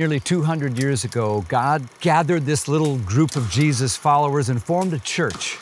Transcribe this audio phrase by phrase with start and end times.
[0.00, 4.98] Nearly 200 years ago, God gathered this little group of Jesus followers and formed a
[4.98, 5.58] church.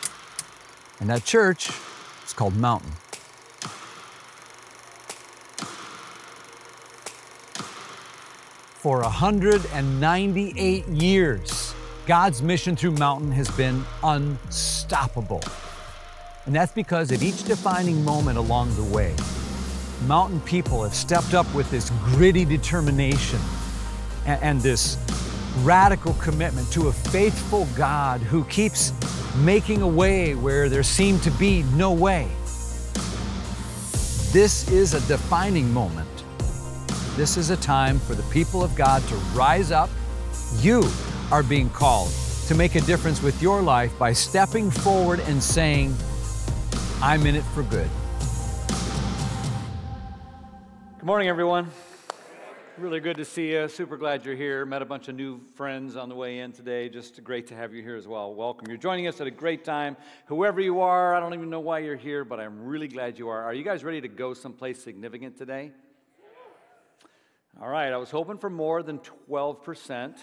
[1.00, 1.70] And that church
[2.24, 2.92] is called Mountain.
[8.76, 11.74] For 198 years,
[12.06, 15.42] God's mission through Mountain has been unstoppable.
[16.46, 19.16] And that's because at each defining moment along the way,
[20.06, 23.40] Mountain people have stepped up with this gritty determination
[24.28, 24.98] and, and this
[25.62, 28.92] radical commitment to a faithful God who keeps
[29.38, 32.28] making a way where there seemed to be no way.
[34.30, 36.08] This is a defining moment.
[37.16, 39.90] This is a time for the people of God to rise up.
[40.58, 40.88] You
[41.32, 42.12] are being called
[42.46, 45.94] to make a difference with your life by stepping forward and saying,
[47.00, 47.88] I'm in it for good.
[50.98, 51.70] Good morning, everyone.
[52.78, 53.66] Really good to see you.
[53.66, 54.64] Super glad you're here.
[54.64, 56.88] Met a bunch of new friends on the way in today.
[56.88, 58.32] Just great to have you here as well.
[58.32, 58.68] Welcome.
[58.68, 59.96] You're joining us at a great time.
[60.26, 63.30] Whoever you are, I don't even know why you're here, but I'm really glad you
[63.30, 63.42] are.
[63.42, 65.72] Are you guys ready to go someplace significant today?
[67.60, 70.16] All right, I was hoping for more than 12%,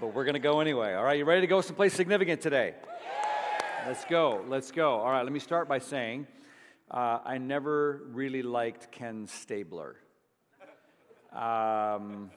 [0.00, 0.94] but we're going to go anyway.
[0.94, 2.72] All right, you ready to go someplace significant today?
[3.86, 4.42] Let's go.
[4.48, 5.00] Let's go.
[5.00, 6.28] All right, let me start by saying
[6.90, 9.96] uh, I never really liked Ken Stabler.
[11.34, 12.30] Um,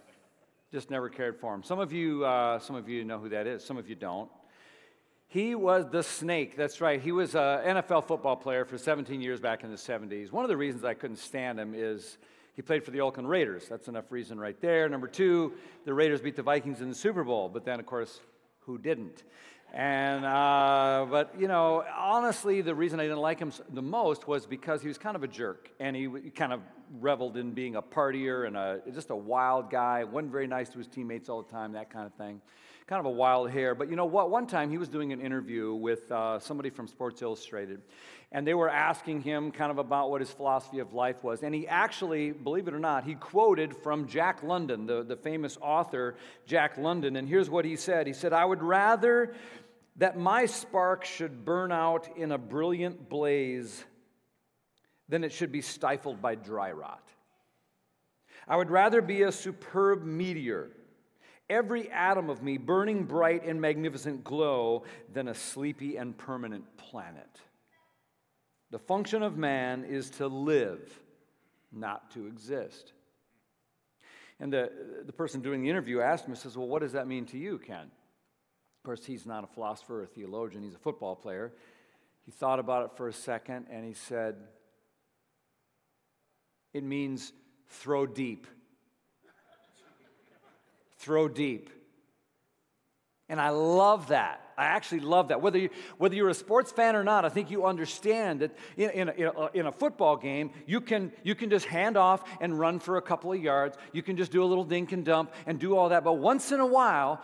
[0.71, 1.63] just never cared for him.
[1.63, 3.63] Some of you, uh, some of you know who that is.
[3.63, 4.29] Some of you don't.
[5.27, 6.55] He was the snake.
[6.55, 7.01] That's right.
[7.01, 7.41] He was an
[7.77, 10.31] NFL football player for 17 years back in the 70s.
[10.31, 12.17] One of the reasons I couldn't stand him is
[12.55, 13.67] he played for the Oakland Raiders.
[13.67, 14.89] That's enough reason right there.
[14.89, 15.53] Number two,
[15.85, 17.49] the Raiders beat the Vikings in the Super Bowl.
[17.49, 18.19] But then, of course,
[18.61, 19.23] who didn't?
[19.73, 24.45] And, uh, but, you know, honestly, the reason I didn't like him the most was
[24.45, 25.69] because he was kind of a jerk.
[25.79, 26.61] And he, kind of
[26.99, 30.03] reveled in being a partier and a, just a wild guy.
[30.03, 32.41] wasn't very nice to his teammates all the time, that kind of thing.
[32.87, 33.75] Kind of a wild hair.
[33.75, 34.31] But you know what?
[34.31, 37.81] One time he was doing an interview with uh, somebody from Sports Illustrated.
[38.31, 41.43] And they were asking him kind of about what his philosophy of life was.
[41.43, 45.57] And he actually, believe it or not, he quoted from Jack London, the, the famous
[45.61, 47.17] author Jack London.
[47.17, 49.33] And here's what he said He said, I would rather
[49.97, 53.83] that my spark should burn out in a brilliant blaze
[55.09, 57.03] than it should be stifled by dry rot.
[58.47, 60.69] I would rather be a superb meteor,
[61.49, 67.39] every atom of me burning bright in magnificent glow, than a sleepy and permanent planet.
[68.71, 70.99] The function of man is to live,
[71.71, 72.93] not to exist.
[74.39, 74.71] And the,
[75.05, 77.57] the person doing the interview asked him, says, Well, what does that mean to you,
[77.57, 77.85] Ken?
[77.85, 81.53] Of course, he's not a philosopher or a theologian, he's a football player.
[82.25, 84.35] He thought about it for a second and he said,
[86.73, 87.31] It means
[87.69, 88.47] throw deep.
[90.97, 91.69] Throw deep.
[93.29, 94.41] And I love that.
[94.57, 95.41] I actually love that.
[95.41, 98.89] Whether, you, whether you're a sports fan or not, I think you understand that in,
[98.89, 102.23] in, a, in, a, in, a, football game, you can, you can just hand off
[102.41, 103.77] and run for a couple of yards.
[103.91, 106.03] You can just do a little dink and dump and do all that.
[106.03, 107.21] But once in a while,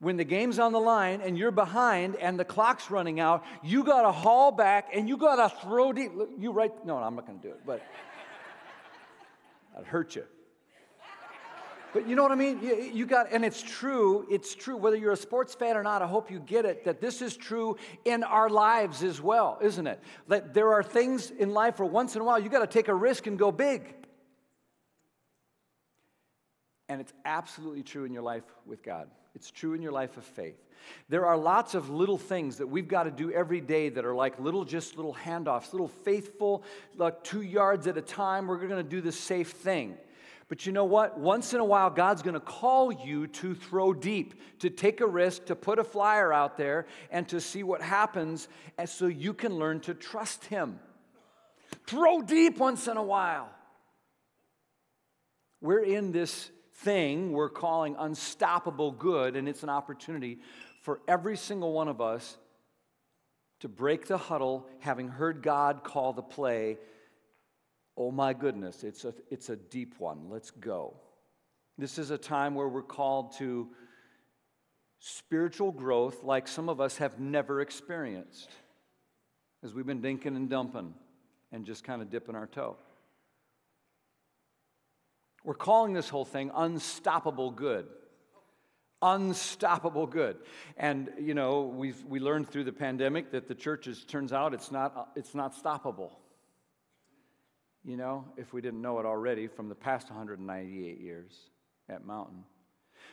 [0.00, 3.82] when the game's on the line and you're behind and the clock's running out, you
[3.82, 6.10] got to haul back and you got to throw deep.
[6.38, 6.72] You right?
[6.84, 7.80] No, I'm not going to do it, but
[9.78, 10.24] I'd hurt you.
[11.96, 12.60] But you know what I mean?
[12.62, 16.02] You, you, got, and it's true, it's true, whether you're a sports fan or not,
[16.02, 19.86] I hope you get it, that this is true in our lives as well, isn't
[19.86, 19.98] it?
[20.28, 22.88] That there are things in life where once in a while you got to take
[22.88, 23.94] a risk and go big.
[26.90, 29.08] And it's absolutely true in your life with God.
[29.34, 30.62] It's true in your life of faith.
[31.08, 34.14] There are lots of little things that we've got to do every day that are
[34.14, 36.62] like little, just little handoffs, little faithful,
[36.98, 38.48] like two yards at a time.
[38.48, 39.96] We're going to do the safe thing.
[40.48, 41.18] But you know what?
[41.18, 45.06] Once in a while, God's going to call you to throw deep, to take a
[45.06, 48.48] risk, to put a flyer out there, and to see what happens,
[48.78, 50.78] and so you can learn to trust Him.
[51.86, 53.48] Throw deep once in a while.
[55.60, 60.38] We're in this thing we're calling unstoppable good, and it's an opportunity
[60.82, 62.36] for every single one of us
[63.60, 66.78] to break the huddle, having heard God call the play
[67.96, 70.28] Oh my goodness, it's a, it's a deep one.
[70.28, 70.94] Let's go.
[71.78, 73.68] This is a time where we're called to
[74.98, 78.50] spiritual growth like some of us have never experienced
[79.62, 80.94] as we've been dinking and dumping
[81.52, 82.76] and just kind of dipping our toe.
[85.44, 87.86] We're calling this whole thing unstoppable good.
[89.00, 90.38] Unstoppable good.
[90.76, 94.72] And, you know, we've, we learned through the pandemic that the churches, turns out, it's
[94.72, 96.10] not, it's not stoppable
[97.86, 101.32] you know, if we didn't know it already from the past 198 years
[101.88, 102.42] at Mountain.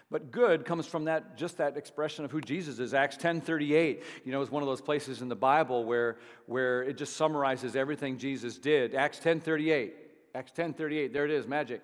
[0.09, 2.93] But good comes from that just that expression of who Jesus is.
[2.93, 6.17] Acts 10:38, you know, is one of those places in the Bible where,
[6.47, 8.95] where it just summarizes everything Jesus did.
[8.95, 9.93] Acts 10:38.
[10.35, 11.81] Acts 10:38, there it is, magic.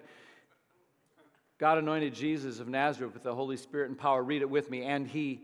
[1.59, 4.23] God anointed Jesus of Nazareth with the Holy Spirit and power.
[4.23, 4.83] Read it with me.
[4.83, 5.41] And he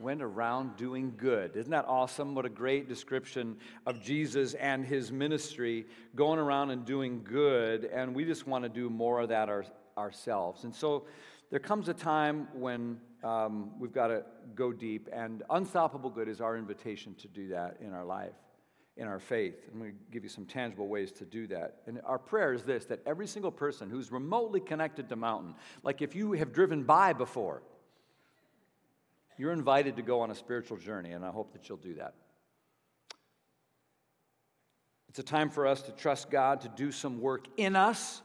[0.00, 1.56] went around doing good.
[1.56, 2.34] Isn't that awesome?
[2.34, 3.56] What a great description
[3.86, 7.84] of Jesus and his ministry, going around and doing good.
[7.84, 9.64] And we just want to do more of that our,
[9.96, 10.64] ourselves.
[10.64, 11.06] And so
[11.50, 14.24] there comes a time when um, we've got to
[14.54, 18.34] go deep, and unstoppable good is our invitation to do that in our life,
[18.96, 19.54] in our faith.
[19.72, 21.78] I'm going to give you some tangible ways to do that.
[21.86, 26.02] And our prayer is this that every single person who's remotely connected to Mountain, like
[26.02, 27.62] if you have driven by before,
[29.38, 32.14] you're invited to go on a spiritual journey, and I hope that you'll do that.
[35.08, 38.20] It's a time for us to trust God to do some work in us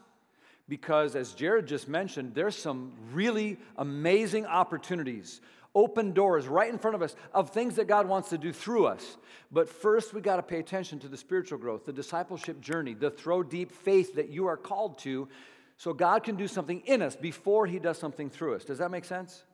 [0.68, 5.40] because, as Jared just mentioned, there's some really amazing opportunities,
[5.74, 8.86] open doors right in front of us of things that God wants to do through
[8.86, 9.16] us.
[9.50, 13.10] But first, we got to pay attention to the spiritual growth, the discipleship journey, the
[13.10, 15.28] throw deep faith that you are called to,
[15.76, 18.64] so God can do something in us before He does something through us.
[18.64, 19.44] Does that make sense?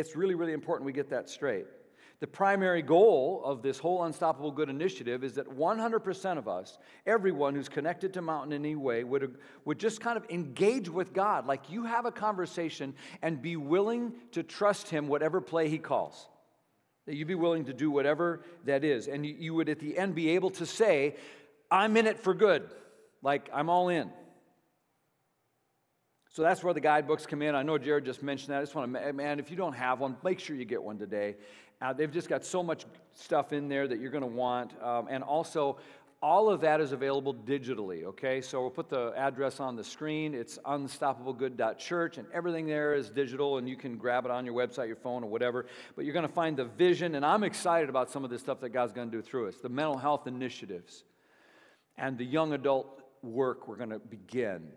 [0.00, 1.66] It's really, really important we get that straight.
[2.20, 7.54] The primary goal of this whole Unstoppable Good initiative is that 100% of us, everyone
[7.54, 11.46] who's connected to Mountain in any way, would, would just kind of engage with God.
[11.46, 16.28] Like you have a conversation and be willing to trust Him, whatever play He calls.
[17.06, 19.06] That you'd be willing to do whatever that is.
[19.08, 21.16] And you, you would at the end be able to say,
[21.70, 22.70] I'm in it for good.
[23.22, 24.10] Like I'm all in.
[26.32, 27.56] So that's where the guidebooks come in.
[27.56, 28.58] I know Jared just mentioned that.
[28.58, 30.96] I just want to, man, if you don't have one, make sure you get one
[30.96, 31.34] today.
[31.82, 32.84] Uh, they've just got so much
[33.14, 34.80] stuff in there that you're going to want.
[34.80, 35.78] Um, and also,
[36.22, 38.40] all of that is available digitally, okay?
[38.42, 40.34] So we'll put the address on the screen.
[40.34, 44.86] It's unstoppablegood.church, and everything there is digital, and you can grab it on your website,
[44.86, 45.66] your phone, or whatever.
[45.96, 48.60] But you're going to find the vision, and I'm excited about some of this stuff
[48.60, 51.02] that God's going to do through us the mental health initiatives
[51.96, 54.68] and the young adult work we're going to begin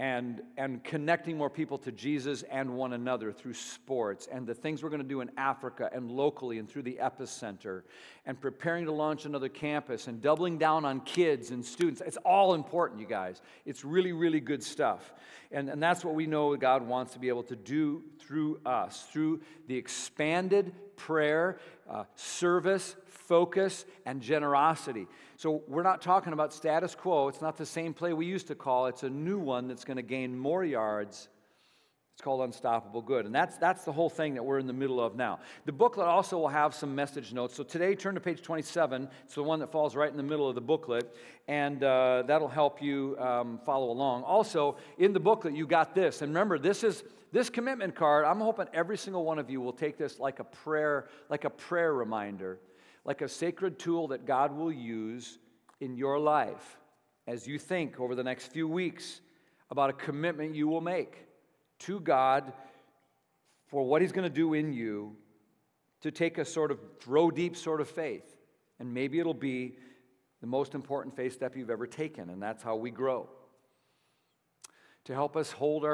[0.00, 4.82] and, and connecting more people to Jesus and one another through sports and the things
[4.82, 7.82] we're going to do in Africa and locally and through the epicenter
[8.24, 12.00] and preparing to launch another campus and doubling down on kids and students.
[12.00, 13.42] It's all important, you guys.
[13.66, 15.12] It's really, really good stuff.
[15.52, 19.06] And, and that's what we know God wants to be able to do through us,
[19.12, 20.72] through the expanded
[21.06, 21.58] prayer,
[21.88, 25.06] uh, service, focus, and generosity.
[25.36, 27.28] So we're not talking about status quo.
[27.28, 28.86] It's not the same play we used to call.
[28.86, 31.28] It's a new one that's going to gain more yards.
[32.20, 33.24] It's called Unstoppable Good.
[33.24, 35.38] And that's, that's the whole thing that we're in the middle of now.
[35.64, 37.54] The booklet also will have some message notes.
[37.54, 39.08] So today, turn to page 27.
[39.24, 41.16] It's the one that falls right in the middle of the booklet.
[41.48, 44.24] And uh, that'll help you um, follow along.
[44.24, 46.20] Also, in the booklet, you got this.
[46.20, 48.26] And remember, this is this commitment card.
[48.26, 51.50] I'm hoping every single one of you will take this like a prayer, like a
[51.50, 52.58] prayer reminder
[53.06, 55.38] like a sacred tool that God will use
[55.80, 56.76] in your life
[57.26, 59.22] as you think over the next few weeks
[59.70, 61.24] about a commitment you will make
[61.80, 62.52] to God
[63.68, 65.16] for what He's going to do in you
[66.00, 68.36] to take a sort of throw deep sort of faith.
[68.78, 69.76] And maybe it'll be
[70.40, 73.28] the most important faith step you've ever taken, and that's how we grow
[75.04, 75.84] to help us hold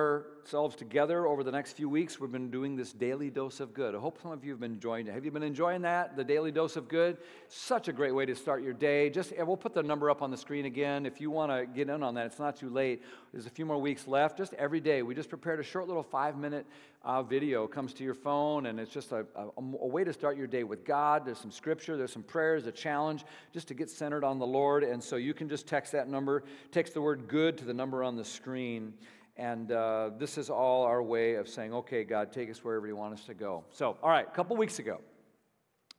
[0.47, 3.97] ourselves together over the next few weeks, we've been doing this daily dose of good.
[3.97, 5.13] I hope some of you have been enjoying it.
[5.13, 7.17] Have you been enjoying that, the daily dose of good?
[7.49, 9.11] Such a great way to start your day.
[9.11, 11.89] Just we'll put the number up on the screen again if you want to get
[11.89, 12.27] in on that.
[12.27, 13.03] It's not too late.
[13.33, 14.39] There's a few more weeks left.
[14.39, 16.65] Just every day, we just prepared a short little five-minute
[17.05, 17.67] uh, video.
[17.67, 20.63] Comes to your phone, and it's just a, a, a way to start your day
[20.63, 21.27] with God.
[21.27, 24.85] There's some scripture, there's some prayers, a challenge, just to get centered on the Lord.
[24.85, 28.05] And so you can just text that number, text the word "good" to the number
[28.05, 28.95] on the screen.
[29.37, 32.97] And uh, this is all our way of saying, okay, God, take us wherever you
[32.97, 33.65] want us to go.
[33.71, 35.01] So, all right, a couple weeks ago,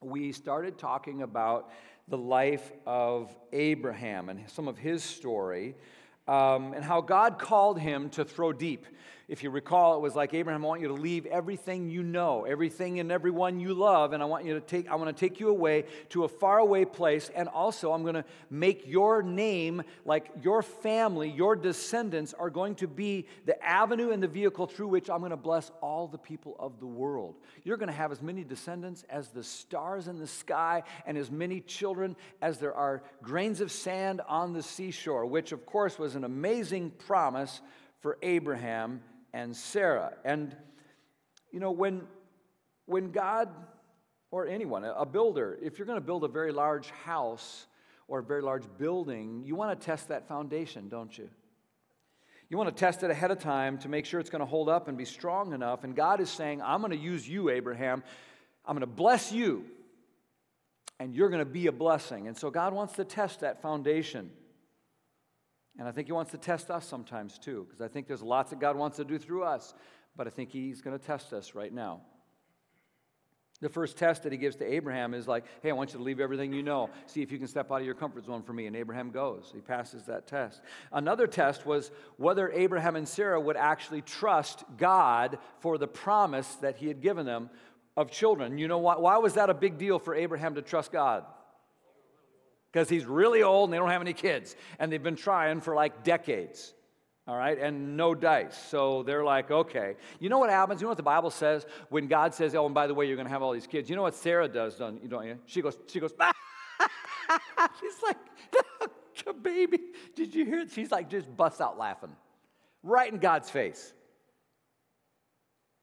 [0.02, 1.72] we started talking about
[2.08, 5.76] the life of Abraham and some of his story
[6.28, 8.86] um, and how God called him to throw deep.
[9.28, 12.46] If you recall, it was like, Abraham, I want you to leave everything you know,
[12.46, 15.42] everything and everyone you love, and I want you to take, I want to take
[15.42, 20.32] you away to a faraway place, and also I'm going to make your name, like
[20.42, 25.10] your family, your descendants are going to be the avenue and the vehicle through which
[25.10, 27.36] I'm going to bless all the people of the world.
[27.66, 31.30] You're going to have as many descendants as the stars in the sky, and as
[31.30, 36.16] many children as there are grains of sand on the seashore, which of course was
[36.18, 37.62] an amazing promise
[38.00, 39.02] for Abraham
[39.34, 40.14] and Sarah.
[40.26, 40.56] And,
[41.52, 42.04] you know, when,
[42.86, 43.50] when God
[44.32, 47.68] or anyone, a builder, if you're going to build a very large house
[48.08, 51.30] or a very large building, you want to test that foundation, don't you?
[52.50, 54.70] You want to test it ahead of time to make sure it's going to hold
[54.70, 55.84] up and be strong enough.
[55.84, 58.04] And God is saying, I'm going to use you, Abraham.
[58.66, 59.66] I'm going to bless you,
[61.00, 62.28] and you're going to be a blessing.
[62.28, 64.30] And so God wants to test that foundation.
[65.78, 68.50] And I think He wants to test us sometimes too, because I think there's lots
[68.50, 69.74] that God wants to do through us,
[70.16, 72.02] but I think He's going to test us right now.
[73.60, 76.04] The first test that he gives to Abraham is like, hey, I want you to
[76.04, 76.92] leave everything you know.
[77.08, 78.68] See if you can step out of your comfort zone for me.
[78.68, 79.52] And Abraham goes.
[79.54, 80.62] He passes that test.
[80.92, 86.78] Another test was whether Abraham and Sarah would actually trust God for the promise that
[86.78, 87.50] he had given them
[87.96, 88.60] of children.
[88.60, 88.98] You know why?
[88.98, 91.26] Why was that a big deal for Abraham to trust God?
[92.72, 94.56] Because he's really old and they don't have any kids.
[94.80, 96.74] And they've been trying for like decades
[97.28, 98.58] all right, and no dice.
[98.70, 99.96] So they're like, okay.
[100.20, 100.80] You know what happens?
[100.80, 103.18] You know what the Bible says when God says, oh, and by the way, you're
[103.18, 103.90] going to have all these kids.
[103.90, 105.38] You know what Sarah does, don't you?
[105.46, 106.32] She goes, she goes, ah!
[107.82, 108.18] she's like,
[109.44, 109.80] baby.
[110.16, 110.72] Did you hear it?
[110.72, 112.16] She's like, just busts out laughing,
[112.82, 113.94] right in God's face.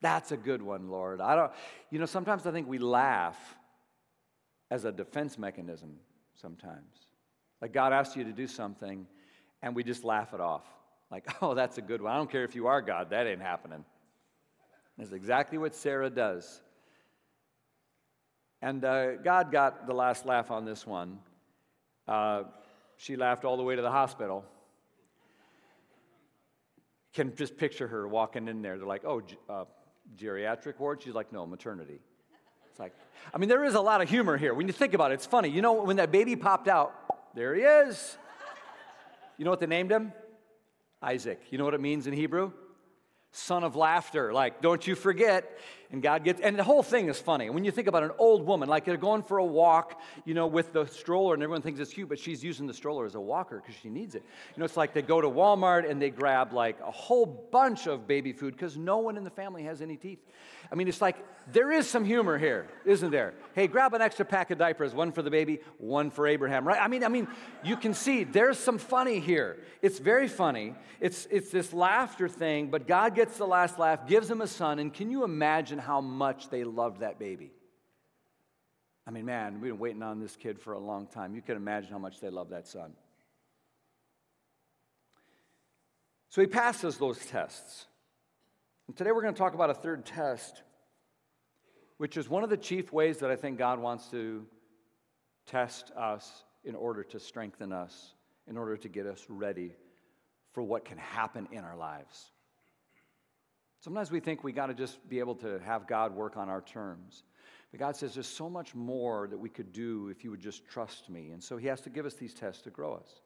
[0.01, 1.21] That's a good one, Lord.
[1.21, 1.53] I don't,
[1.91, 3.37] you know, sometimes I think we laugh
[4.71, 5.97] as a defense mechanism
[6.41, 7.07] sometimes.
[7.61, 9.07] Like God asks you to do something,
[9.63, 10.65] and we just laugh it off.
[11.11, 12.13] Like, oh, that's a good one.
[12.13, 13.85] I don't care if you are God, that ain't happening.
[14.99, 16.61] That's exactly what Sarah does.
[18.63, 21.19] And uh, God got the last laugh on this one.
[22.07, 22.45] Uh,
[22.97, 24.45] she laughed all the way to the hospital.
[27.13, 28.79] Can just picture her walking in there.
[28.79, 29.65] They're like, oh, uh,
[30.17, 31.03] geriatric ward?
[31.03, 32.01] She's like, no, maternity.
[32.75, 32.93] It's like,
[33.33, 34.53] I mean, there is a lot of humor here.
[34.53, 35.49] When you think about it, it's funny.
[35.49, 36.93] You know, when that baby popped out,
[37.33, 38.19] there he is.
[39.39, 40.13] You know what they named him?
[41.01, 41.41] Isaac.
[41.51, 42.51] You know what it means in Hebrew?
[43.31, 44.33] Son of laughter.
[44.33, 45.57] Like, don't you forget.
[45.91, 47.51] And God gets, and the whole thing is funny.
[47.51, 50.47] When you think about an old woman, like they're going for a walk, you know,
[50.47, 53.21] with the stroller, and everyone thinks it's cute, but she's using the stroller as a
[53.21, 54.23] walker because she needs it.
[54.55, 57.87] You know, it's like they go to Walmart and they grab like a whole bunch
[57.87, 60.21] of baby food because no one in the family has any teeth.
[60.73, 61.17] I mean, it's like
[61.53, 63.35] there is some humor here, isn't there?
[63.55, 66.81] Hey, grab an extra pack of diapers, one for the baby, one for Abraham, right?
[66.81, 67.29] I mean, I mean,
[67.63, 69.59] you can see there's some funny here.
[69.83, 70.75] It's very funny.
[71.01, 74.79] It's it's this laughter thing, but God gets the last laugh, gives him a son,
[74.79, 77.53] and can you imagine how much they loved that baby?
[79.07, 81.35] I mean, man, we've been waiting on this kid for a long time.
[81.35, 82.93] You can imagine how much they love that son.
[86.31, 87.87] So he passes those tests.
[88.89, 90.63] And today we're going to talk about a third test,
[91.99, 94.47] which is one of the chief ways that I think God wants to
[95.47, 98.15] test us in order to strengthen us,
[98.49, 99.75] in order to get us ready
[100.53, 102.31] for what can happen in our lives.
[103.85, 106.63] Sometimes we think we got to just be able to have God work on our
[106.63, 107.23] terms.
[107.71, 110.67] But God says there's so much more that we could do if you would just
[110.67, 111.33] trust me.
[111.33, 113.21] And so He has to give us these tests to grow us.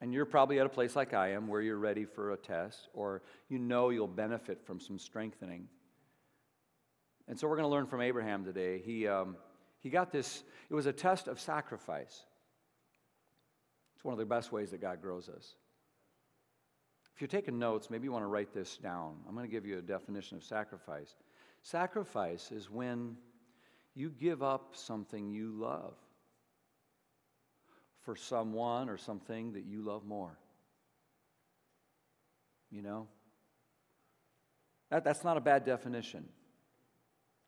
[0.00, 2.88] And you're probably at a place like I am where you're ready for a test
[2.92, 5.68] or you know you'll benefit from some strengthening.
[7.28, 8.82] And so we're going to learn from Abraham today.
[8.84, 9.36] He, um,
[9.78, 12.24] he got this, it was a test of sacrifice.
[13.94, 15.54] It's one of the best ways that God grows us.
[17.20, 19.16] If you're taking notes, maybe you want to write this down.
[19.28, 21.16] I'm going to give you a definition of sacrifice.
[21.60, 23.14] Sacrifice is when
[23.94, 25.92] you give up something you love
[28.06, 30.38] for someone or something that you love more.
[32.70, 33.06] You know?
[34.88, 36.24] That, that's not a bad definition.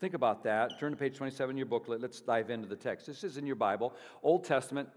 [0.01, 0.79] Think about that.
[0.81, 2.03] Turn to page 27 in your booklet.
[2.03, 3.07] Let's dive into the text.
[3.07, 4.91] This is in your Bible, Old Testament,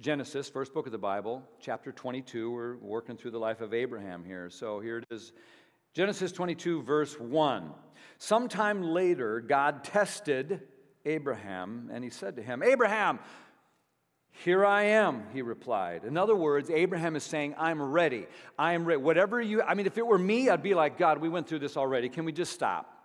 [0.00, 2.52] Genesis, first book of the Bible, chapter 22.
[2.52, 4.48] We're working through the life of Abraham here.
[4.48, 5.32] So here it is
[5.92, 7.72] Genesis 22, verse 1.
[8.18, 10.60] Sometime later, God tested
[11.04, 13.18] Abraham, and he said to him, Abraham,
[14.30, 16.04] here I am, he replied.
[16.04, 18.28] In other words, Abraham is saying, I'm ready.
[18.56, 19.02] I am ready.
[19.02, 21.58] Whatever you, I mean, if it were me, I'd be like, God, we went through
[21.58, 22.08] this already.
[22.08, 22.97] Can we just stop?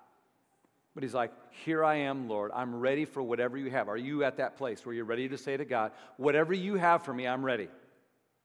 [0.94, 1.32] But he's like,
[1.66, 2.52] Here I am, Lord.
[2.54, 3.90] I'm ready for whatever you have.
[3.90, 7.04] Are you at that place where you're ready to say to God, Whatever you have
[7.04, 7.70] for me, I'm ready?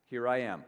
[0.07, 0.63] Here I am.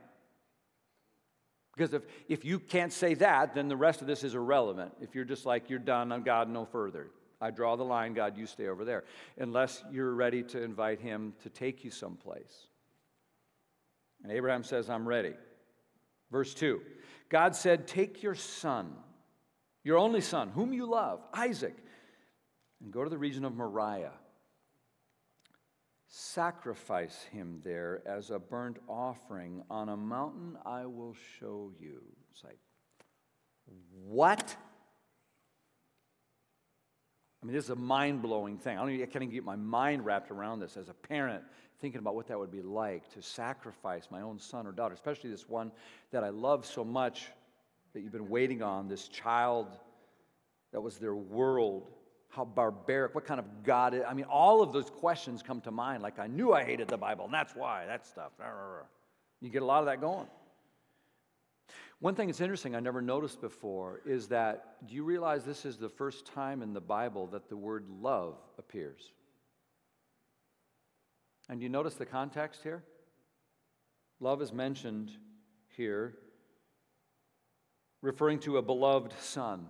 [1.76, 4.94] Because if, if you can't say that, then the rest of this is irrelevant.
[5.02, 7.10] If you're just like, You're done, I'm God, no further.
[7.42, 9.04] I draw the line, God, you stay over there,
[9.40, 12.68] unless you're ready to invite him to take you someplace.
[14.22, 15.34] And Abraham says, I'm ready.
[16.32, 16.82] Verse 2
[17.30, 18.94] God said, Take your son,
[19.84, 21.76] your only son, whom you love, Isaac,
[22.82, 24.14] and go to the region of Moriah.
[26.08, 32.02] Sacrifice him there as a burnt offering on a mountain I will show you.
[32.32, 32.60] It's like,
[33.94, 34.56] what?
[37.42, 38.78] I mean, this is a mind blowing thing.
[38.78, 41.44] I, don't even, I can't even get my mind wrapped around this as a parent,
[41.80, 45.32] thinking about what that would be like to sacrifice my own son or daughter, especially
[45.32, 45.72] this one
[46.12, 47.28] that I love so much
[47.94, 49.68] that you've been waiting on, this child
[50.72, 51.92] that was their world.
[52.30, 55.72] How barbaric, what kind of God is, I mean, all of those questions come to
[55.72, 56.02] mind.
[56.02, 58.32] Like, I knew I hated the Bible, and that's why, that stuff.
[59.42, 60.28] You get a lot of that going.
[62.00, 65.78] One thing that's interesting I never noticed before is that do you realize this is
[65.78, 69.12] the first time in the Bible that the word love appears?
[71.50, 72.84] And you notice the context here?
[74.20, 75.12] Love is mentioned
[75.76, 76.16] here,
[78.02, 79.68] referring to a beloved son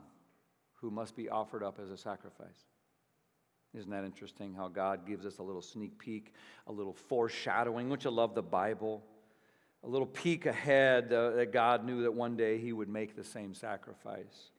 [0.76, 2.66] who must be offered up as a sacrifice.
[3.74, 6.34] Isn't that interesting how God gives us a little sneak peek,
[6.68, 7.88] a little foreshadowing?
[7.88, 9.04] Don't you love the Bible?
[9.84, 13.24] a little peek ahead uh, that God knew that one day he would make the
[13.24, 14.52] same sacrifice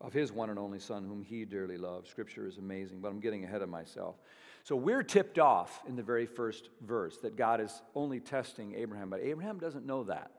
[0.00, 2.08] of his one and only son whom he dearly loved.
[2.08, 4.16] Scripture is amazing, but I'm getting ahead of myself.
[4.62, 9.08] So we're tipped off in the very first verse that God is only testing Abraham,
[9.08, 10.30] but Abraham doesn't know that.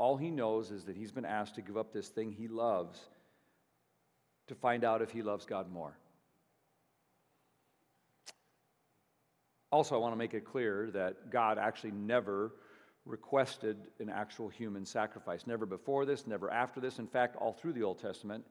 [0.00, 2.98] All he knows is that he's been asked to give up this thing he loves
[4.46, 5.94] to find out if he loves God more.
[9.70, 12.54] Also, I want to make it clear that God actually never
[13.04, 15.46] requested an actual human sacrifice.
[15.46, 16.98] Never before this, never after this.
[16.98, 18.46] In fact, all through the Old Testament,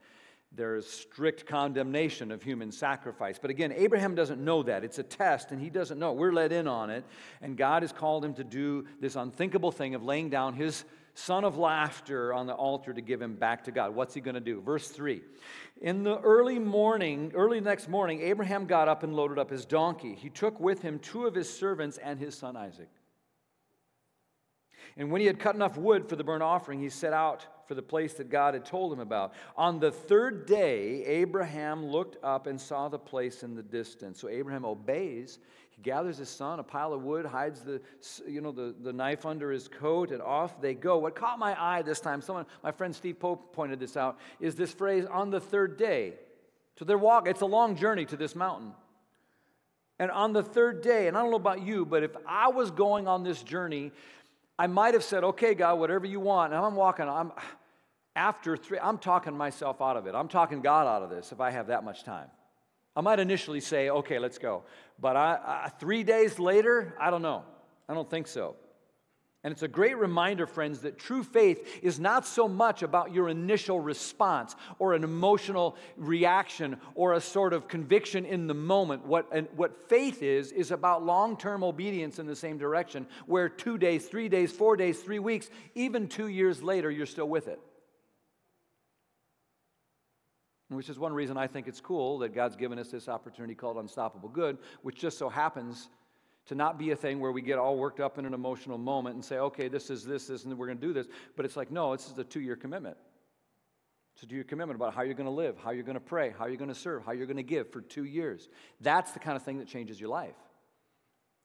[0.51, 3.39] there is strict condemnation of human sacrifice.
[3.41, 4.83] But again, Abraham doesn't know that.
[4.83, 6.13] It's a test, and he doesn't know.
[6.13, 7.05] We're let in on it,
[7.41, 10.85] and God has called him to do this unthinkable thing of laying down his
[11.19, 13.93] son of laughter on the altar to give him back to God.
[13.93, 14.61] What's he going to do?
[14.61, 15.21] Verse 3.
[15.81, 20.15] In the early morning, early next morning, Abraham got up and loaded up his donkey.
[20.15, 22.89] He took with him two of his servants and his son Isaac.
[24.97, 27.75] And when he had cut enough wood for the burnt offering, he set out for
[27.75, 29.31] the place that God had told him about.
[29.55, 34.19] On the third day, Abraham looked up and saw the place in the distance.
[34.19, 35.37] So Abraham obeys.
[35.69, 37.79] He gathers his son, a pile of wood, hides the,
[38.27, 40.97] you know, the, the knife under his coat, and off they go.
[40.97, 44.55] What caught my eye this time, someone, my friend Steve Pope pointed this out, is
[44.55, 46.15] this phrase, on the third day.
[46.79, 48.71] So they're walking, it's a long journey to this mountain.
[49.99, 52.71] And on the third day, and I don't know about you, but if I was
[52.71, 53.91] going on this journey,
[54.59, 56.51] I might have said, okay, God, whatever you want.
[56.51, 57.31] And I'm walking, I'm
[58.15, 60.15] after three, I'm talking myself out of it.
[60.15, 62.27] I'm talking God out of this if I have that much time.
[62.95, 64.63] I might initially say, okay, let's go.
[64.99, 67.43] But I, I, three days later, I don't know.
[67.87, 68.55] I don't think so.
[69.41, 73.29] And it's a great reminder, friends, that true faith is not so much about your
[73.29, 79.05] initial response or an emotional reaction or a sort of conviction in the moment.
[79.05, 83.77] What, what faith is, is about long term obedience in the same direction, where two
[83.77, 87.61] days, three days, four days, three weeks, even two years later, you're still with it.
[90.69, 93.77] Which is one reason I think it's cool that God's given us this opportunity called
[93.77, 95.89] Unstoppable Good, which just so happens
[96.45, 99.15] to not be a thing where we get all worked up in an emotional moment
[99.15, 101.07] and say, okay, this is this, this, and we're going to do this.
[101.35, 102.97] But it's like, no, this is a two year commitment.
[104.21, 106.33] A two year commitment about how you're going to live, how you're going to pray,
[106.37, 108.49] how you're going to serve, how you're going to give for two years.
[108.81, 110.35] That's the kind of thing that changes your life.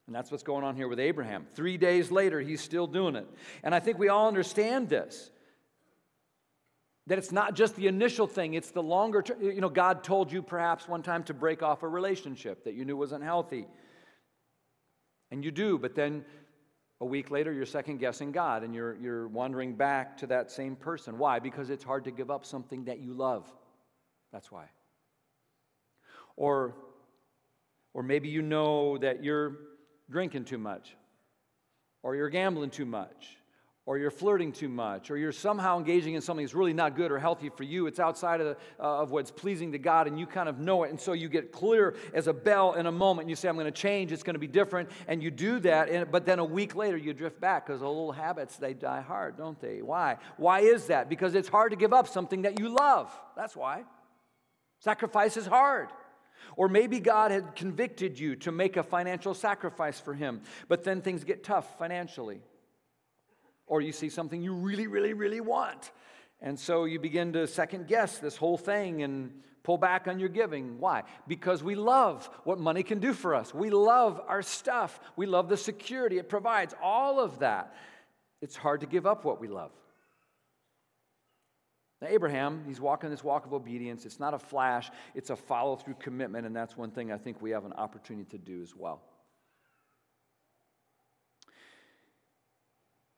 [0.06, 1.46] And that's what's going on here with Abraham.
[1.54, 3.26] Three days later, he's still doing it.
[3.62, 5.30] And I think we all understand this.
[7.06, 9.42] That it's not just the initial thing, it's the longer term.
[9.42, 12.84] You know, God told you perhaps one time to break off a relationship that you
[12.84, 13.66] knew was unhealthy.
[15.30, 16.24] And you do, but then
[17.00, 20.76] a week later, you're second guessing God and you're, you're wandering back to that same
[20.76, 21.18] person.
[21.18, 21.38] Why?
[21.38, 23.52] Because it's hard to give up something that you love.
[24.32, 24.66] That's why.
[26.36, 26.74] Or,
[27.92, 29.56] or maybe you know that you're
[30.10, 30.96] drinking too much,
[32.02, 33.36] or you're gambling too much,
[33.86, 37.12] or you're flirting too much, or you're somehow engaging in something that's really not good
[37.12, 37.86] or healthy for you.
[37.86, 40.90] It's outside of, uh, of what's pleasing to God, and you kind of know it.
[40.90, 43.24] And so you get clear as a bell in a moment.
[43.24, 44.88] And You say, I'm going to change, it's going to be different.
[45.06, 48.16] And you do that, and, but then a week later, you drift back because old
[48.16, 49.82] habits, they die hard, don't they?
[49.82, 50.16] Why?
[50.38, 51.10] Why is that?
[51.10, 53.12] Because it's hard to give up something that you love.
[53.36, 53.84] That's why.
[54.80, 55.88] Sacrifice is hard.
[56.56, 61.02] Or maybe God had convicted you to make a financial sacrifice for Him, but then
[61.02, 62.40] things get tough financially.
[63.66, 65.90] Or you see something you really, really, really want.
[66.40, 70.28] And so you begin to second guess this whole thing and pull back on your
[70.28, 70.78] giving.
[70.78, 71.04] Why?
[71.26, 73.54] Because we love what money can do for us.
[73.54, 75.00] We love our stuff.
[75.16, 77.74] We love the security it provides, all of that.
[78.42, 79.72] It's hard to give up what we love.
[82.02, 84.04] Now, Abraham, he's walking this walk of obedience.
[84.04, 87.40] It's not a flash, it's a follow through commitment, and that's one thing I think
[87.40, 89.00] we have an opportunity to do as well.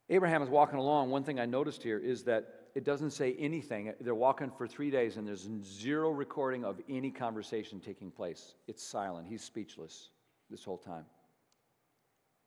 [0.09, 1.11] Abraham is walking along.
[1.11, 3.93] One thing I noticed here is that it doesn't say anything.
[4.01, 8.55] They're walking for three days, and there's zero recording of any conversation taking place.
[8.69, 9.27] It's silent.
[9.27, 10.11] He's speechless
[10.49, 11.07] this whole time.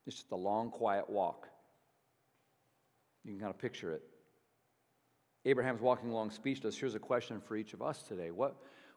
[0.07, 1.47] It's just a long, quiet walk.
[3.25, 4.03] You can kind of picture it.
[5.45, 6.77] Abraham's walking along speechless.
[6.77, 8.31] Here's a question for each of us today.
[8.31, 8.55] What,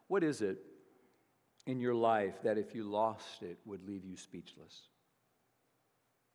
[0.09, 0.59] what is it
[1.67, 4.89] in your life that if you lost it would leave you speechless?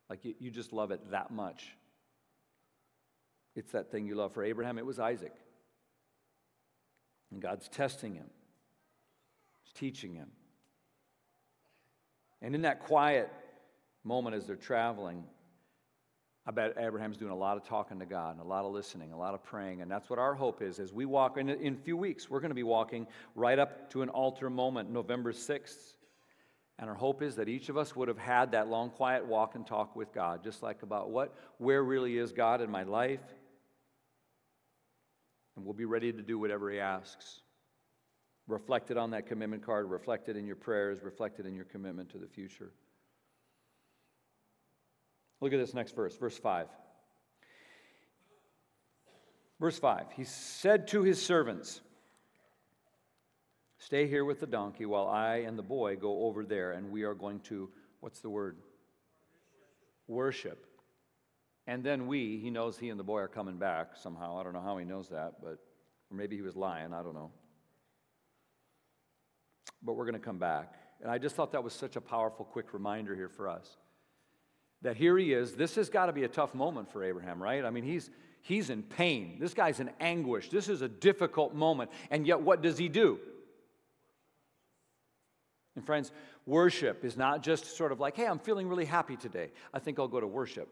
[0.10, 1.76] Like you, you just love it that much.
[3.58, 4.34] It's that thing you love.
[4.34, 5.34] For Abraham, it was Isaac.
[7.32, 8.30] And God's testing him,
[9.64, 10.30] He's teaching him.
[12.42, 13.32] And in that quiet
[14.04, 15.24] moment as they're traveling,
[16.46, 19.12] I bet Abraham's doing a lot of talking to God and a lot of listening,
[19.12, 19.82] a lot of praying.
[19.82, 21.38] And that's what our hope is as we walk.
[21.38, 24.52] In, in a few weeks, we're going to be walking right up to an altar
[24.52, 25.96] moment, November 6th.
[26.80, 29.56] And our hope is that each of us would have had that long, quiet walk
[29.56, 33.20] and talk with God, just like about what, where really is God in my life.
[35.58, 37.42] And we'll be ready to do whatever He asks.
[38.48, 42.28] Reflected on that commitment card, reflected in your prayers, reflected in your commitment to the
[42.28, 42.72] future.
[45.42, 46.68] Look at this next verse, verse 5.
[49.60, 51.82] Verse 5 He said to his servants,
[53.80, 57.04] Stay here with the donkey while I and the boy go over there, and we
[57.04, 58.58] are going to, what's the word?
[60.08, 60.66] Worship.
[61.68, 64.40] And then we, he knows he and the boy are coming back somehow.
[64.40, 65.60] I don't know how he knows that, but
[66.10, 66.94] maybe he was lying.
[66.94, 67.30] I don't know.
[69.84, 70.74] But we're going to come back.
[71.02, 73.78] And I just thought that was such a powerful, quick reminder here for us
[74.82, 75.56] that here he is.
[75.56, 77.66] This has got to be a tough moment for Abraham, right?
[77.66, 78.10] I mean, he's,
[78.42, 79.38] he's in pain.
[79.40, 80.50] This guy's in anguish.
[80.50, 81.92] This is a difficult moment.
[82.12, 83.20] And yet, what does he do?
[85.76, 86.12] And, friends,
[86.46, 89.50] worship is not just sort of like, hey, I'm feeling really happy today.
[89.74, 90.70] I think I'll go to worship.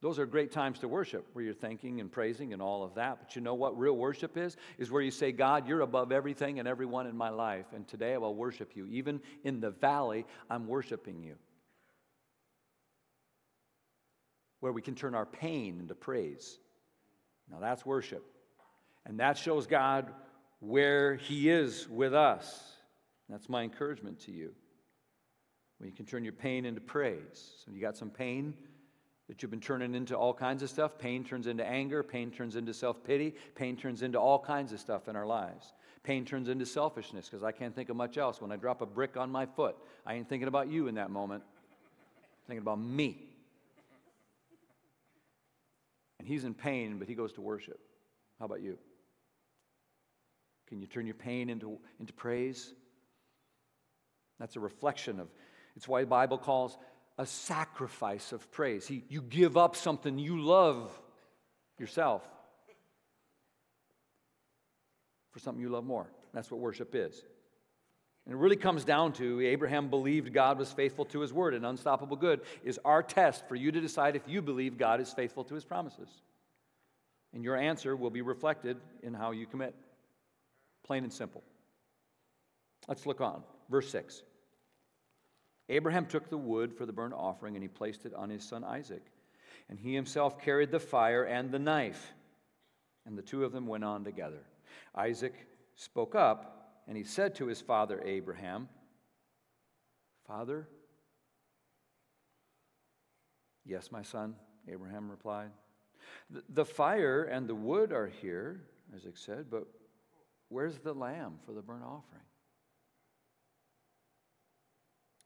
[0.00, 3.18] Those are great times to worship where you're thanking and praising and all of that.
[3.20, 4.56] But you know what real worship is?
[4.78, 7.66] Is where you say, God, you're above everything and everyone in my life.
[7.74, 8.86] And today I will worship you.
[8.86, 11.34] Even in the valley, I'm worshiping you
[14.60, 16.58] where we can turn our pain into praise.
[17.50, 18.24] Now that's worship.
[19.06, 20.12] And that shows God
[20.60, 22.72] where He is with us.
[23.28, 24.52] That's my encouragement to you.
[25.78, 27.52] When you can turn your pain into praise.
[27.64, 28.54] So you got some pain
[29.28, 30.98] that you've been turning into all kinds of stuff.
[30.98, 32.02] Pain turns into anger.
[32.02, 33.34] Pain turns into self pity.
[33.54, 35.74] Pain turns into all kinds of stuff in our lives.
[36.02, 38.40] Pain turns into selfishness because I can't think of much else.
[38.40, 41.10] When I drop a brick on my foot, I ain't thinking about you in that
[41.10, 41.42] moment.
[41.44, 43.28] I'm thinking about me.
[46.18, 47.78] And he's in pain, but he goes to worship.
[48.38, 48.78] How about you?
[50.68, 52.72] Can you turn your pain into, into praise?
[54.38, 55.28] That's a reflection of,
[55.76, 56.78] it's why the Bible calls
[57.18, 58.86] a sacrifice of praise.
[58.86, 60.90] He, you give up something you love
[61.78, 62.22] yourself
[65.32, 66.06] for something you love more.
[66.32, 67.22] That's what worship is.
[68.24, 71.64] And it really comes down to Abraham believed God was faithful to his word, and
[71.64, 75.44] unstoppable good is our test for you to decide if you believe God is faithful
[75.44, 76.08] to his promises.
[77.32, 79.74] And your answer will be reflected in how you commit.
[80.84, 81.42] Plain and simple.
[82.86, 83.42] Let's look on.
[83.70, 84.22] Verse 6.
[85.68, 88.64] Abraham took the wood for the burnt offering and he placed it on his son
[88.64, 89.02] Isaac.
[89.68, 92.12] And he himself carried the fire and the knife.
[93.06, 94.42] And the two of them went on together.
[94.94, 95.34] Isaac
[95.76, 98.68] spoke up and he said to his father Abraham,
[100.26, 100.68] Father?
[103.64, 104.34] Yes, my son,
[104.70, 105.50] Abraham replied.
[106.50, 108.62] The fire and the wood are here,
[108.94, 109.66] Isaac said, but
[110.48, 112.22] where's the lamb for the burnt offering?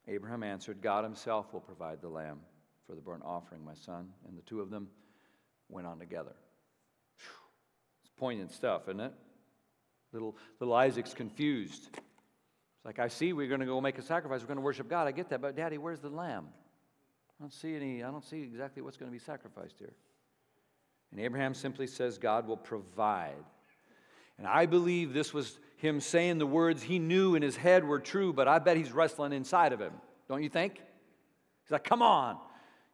[0.08, 2.40] Abraham answered, God himself will provide the lamb
[2.86, 4.08] for the burnt offering, my son.
[4.26, 4.88] And the two of them
[5.68, 6.34] went on together.
[8.02, 9.12] It's poignant stuff, isn't it?
[10.12, 11.88] Little, little Isaac's confused.
[11.92, 14.40] It's like, I see we're going to go make a sacrifice.
[14.40, 15.06] We're going to worship God.
[15.06, 15.40] I get that.
[15.40, 16.48] But, Daddy, where's the lamb?
[17.38, 19.94] I don't see any, I don't see exactly what's going to be sacrificed here.
[21.12, 23.44] And Abraham simply says, God will provide.
[24.42, 28.00] And I believe this was him saying the words he knew in his head were
[28.00, 29.92] true, but I bet he's wrestling inside of him.
[30.28, 30.74] Don't you think?
[30.74, 32.38] He's like, come on.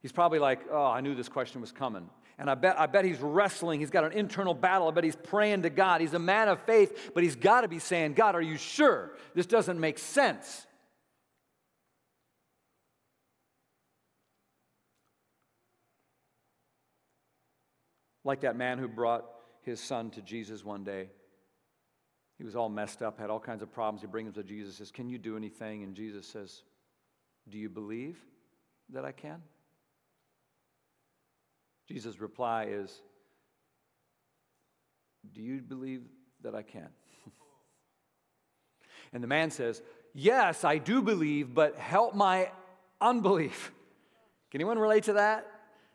[0.02, 2.10] He's probably like, oh, I knew this question was coming.
[2.38, 3.80] And I bet, I bet he's wrestling.
[3.80, 4.88] He's got an internal battle.
[4.88, 6.02] I bet he's praying to God.
[6.02, 9.12] He's a man of faith, but he's got to be saying, God, are you sure?
[9.34, 10.66] This doesn't make sense.
[18.22, 19.24] Like that man who brought
[19.62, 21.08] his son to Jesus one day.
[22.38, 24.00] He was all messed up, had all kinds of problems.
[24.00, 25.82] He brings him to Jesus, says, Can you do anything?
[25.82, 26.62] And Jesus says,
[27.48, 28.16] Do you believe
[28.90, 29.42] that I can?
[31.88, 32.94] Jesus' reply is,
[35.32, 36.02] Do you believe
[36.42, 36.88] that I can?
[39.12, 39.82] and the man says,
[40.14, 42.52] Yes, I do believe, but help my
[43.00, 43.72] unbelief.
[44.50, 45.46] Can anyone relate to that?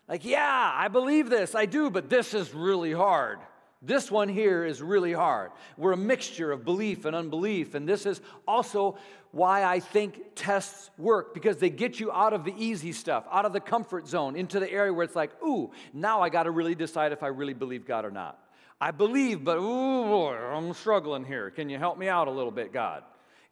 [0.10, 3.40] Like, yeah, I believe this, I do, but this is really hard.
[3.86, 5.52] This one here is really hard.
[5.76, 8.98] We're a mixture of belief and unbelief, and this is also
[9.32, 13.46] why I think tests work because they get you out of the easy stuff, out
[13.46, 16.52] of the comfort zone, into the area where it's like, ooh, now I got to
[16.52, 18.40] really decide if I really believe God or not.
[18.80, 21.50] I believe, but ooh, I'm struggling here.
[21.50, 23.04] Can you help me out a little bit, God?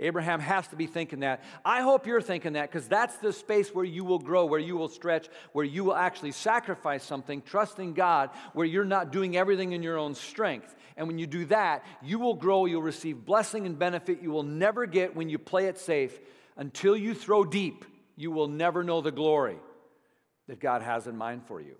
[0.02, 1.44] Abraham has to be thinking that.
[1.64, 4.76] I hope you're thinking that because that's the space where you will grow, where you
[4.76, 9.74] will stretch, where you will actually sacrifice something, trusting God, where you're not doing everything
[9.74, 10.76] in your own strength.
[10.98, 14.44] And when you do that, you will grow, you'll receive blessing and benefit you will
[14.44, 16.20] never get when you play it safe.
[16.58, 17.86] Until you throw deep,
[18.16, 19.58] you will never know the glory
[20.48, 21.76] that God has in mind for you.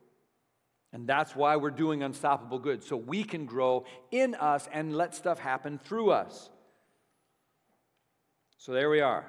[0.94, 5.16] And that's why we're doing unstoppable good, so we can grow in us and let
[5.16, 6.50] stuff happen through us.
[8.62, 9.26] So there we are.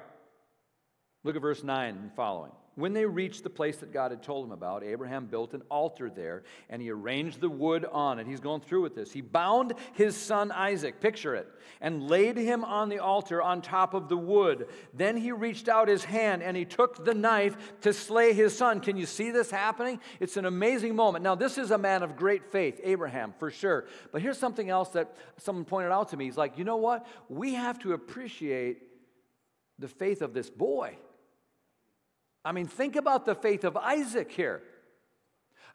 [1.23, 2.51] Look at verse 9 and following.
[2.75, 6.07] When they reached the place that God had told him about, Abraham built an altar
[6.07, 8.27] there and he arranged the wood on it.
[8.27, 9.11] He's going through with this.
[9.11, 11.47] He bound his son Isaac, picture it,
[11.81, 14.67] and laid him on the altar on top of the wood.
[14.93, 18.81] Then he reached out his hand and he took the knife to slay his son.
[18.81, 19.99] Can you see this happening?
[20.19, 21.23] It's an amazing moment.
[21.23, 23.85] Now, this is a man of great faith, Abraham, for sure.
[24.11, 26.25] But here's something else that someone pointed out to me.
[26.25, 27.07] He's like, you know what?
[27.29, 28.92] We have to appreciate
[29.79, 30.97] the faith of this boy.
[32.45, 34.61] I mean, think about the faith of Isaac here.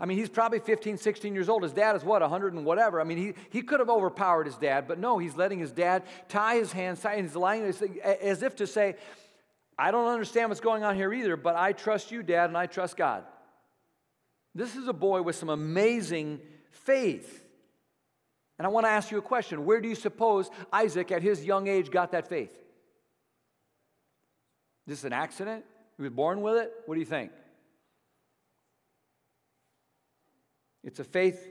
[0.01, 1.65] I mean, he's probably 15, 16 years old.
[1.65, 3.01] His dad is what, 100 and whatever.
[3.01, 6.05] I mean, he, he could have overpowered his dad, but no, he's letting his dad
[6.29, 8.97] tie his hands, tie, he's lying as if to say,
[9.77, 12.67] I don't understand what's going on here either, but I trust you, dad, and I
[12.67, 13.25] trust God.
[14.55, 17.45] This is a boy with some amazing faith.
[18.59, 19.65] And I want to ask you a question.
[19.65, 22.57] Where do you suppose Isaac, at his young age, got that faith?
[24.89, 25.67] Is this is an accident?
[25.99, 26.73] He was born with it?
[26.87, 27.31] What do you think?
[30.83, 31.47] It's a faith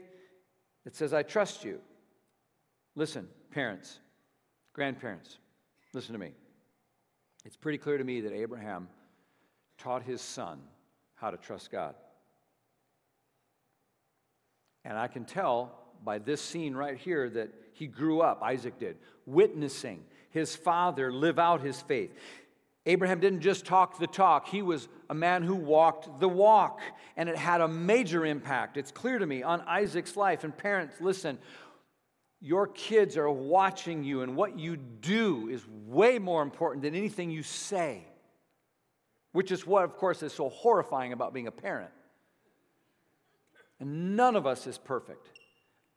[0.84, 1.78] that says, I trust you.
[2.96, 4.00] Listen, parents,
[4.72, 5.38] grandparents,
[5.92, 6.32] listen to me.
[7.44, 8.88] It's pretty clear to me that Abraham
[9.78, 10.58] taught his son
[11.14, 11.94] how to trust God.
[14.84, 18.96] And I can tell by this scene right here that he grew up, Isaac did,
[19.26, 22.10] witnessing his father live out his faith.
[22.88, 26.80] Abraham didn't just talk the talk, he was a man who walked the walk,
[27.18, 28.78] and it had a major impact.
[28.78, 30.42] It's clear to me on Isaac's life.
[30.42, 31.38] And parents, listen,
[32.40, 37.30] your kids are watching you, and what you do is way more important than anything
[37.30, 38.04] you say,
[39.32, 41.90] which is what, of course, is so horrifying about being a parent.
[43.80, 45.37] And none of us is perfect.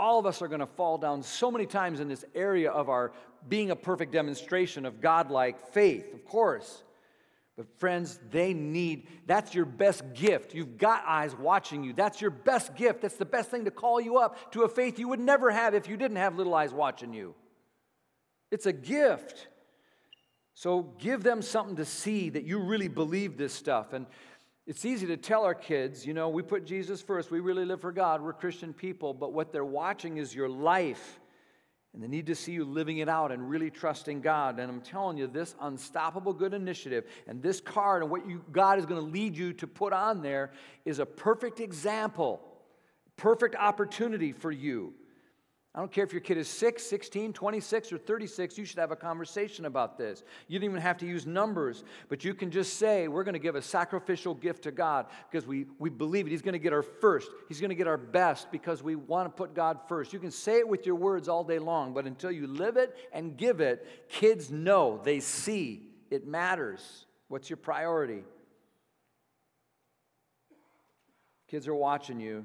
[0.02, 2.90] All of us are going to fall down so many times in this area of
[2.90, 3.12] our
[3.48, 6.82] being a perfect demonstration of godlike faith, of course.
[7.56, 10.56] But friends, they need, that's your best gift.
[10.56, 11.94] You've got eyes watching you.
[11.94, 13.04] That's your best gift.
[13.04, 15.76] That's the best thing to call you up to a faith you would never have
[15.76, 17.36] if you didn't have little eyes watching you.
[18.50, 19.50] It's a gift.
[20.56, 23.94] So give them something to see that you really believe this stuff.
[23.94, 24.08] And
[24.72, 27.30] it's easy to tell our kids, you know, we put Jesus first.
[27.30, 28.22] We really live for God.
[28.22, 29.14] We're Christian people.
[29.14, 31.20] But what they're watching is your life.
[31.94, 34.60] And they need to see you living it out and really trusting God.
[34.60, 38.80] And I'm telling you, this unstoppable good initiative and this card and what you, God
[38.80, 40.54] is going to lead you to put on there
[40.86, 42.40] is a perfect example,
[43.18, 44.94] perfect opportunity for you
[45.74, 48.92] I don't care if your kid is 6, 16, 26, or 36, you should have
[48.92, 50.22] a conversation about this.
[50.50, 53.40] You don't even have to use numbers, but you can just say, We're going to
[53.40, 56.32] give a sacrificial gift to God because we, we believe it.
[56.32, 59.28] He's going to get our first, He's going to get our best because we want
[59.28, 60.12] to put God first.
[60.12, 62.94] You can say it with your words all day long, but until you live it
[63.14, 67.06] and give it, kids know, they see, it matters.
[67.30, 68.26] What's your priority?
[71.48, 72.44] Kids are watching you.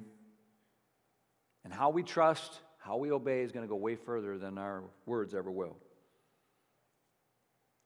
[1.65, 4.85] And how we trust how we obey is going to go way further than our
[5.07, 5.77] words ever will.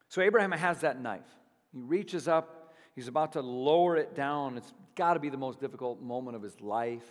[0.08, 1.26] So Abraham has that knife.
[1.72, 4.58] He reaches up, he's about to lower it down.
[4.58, 7.06] It's got to be the most difficult moment of his life.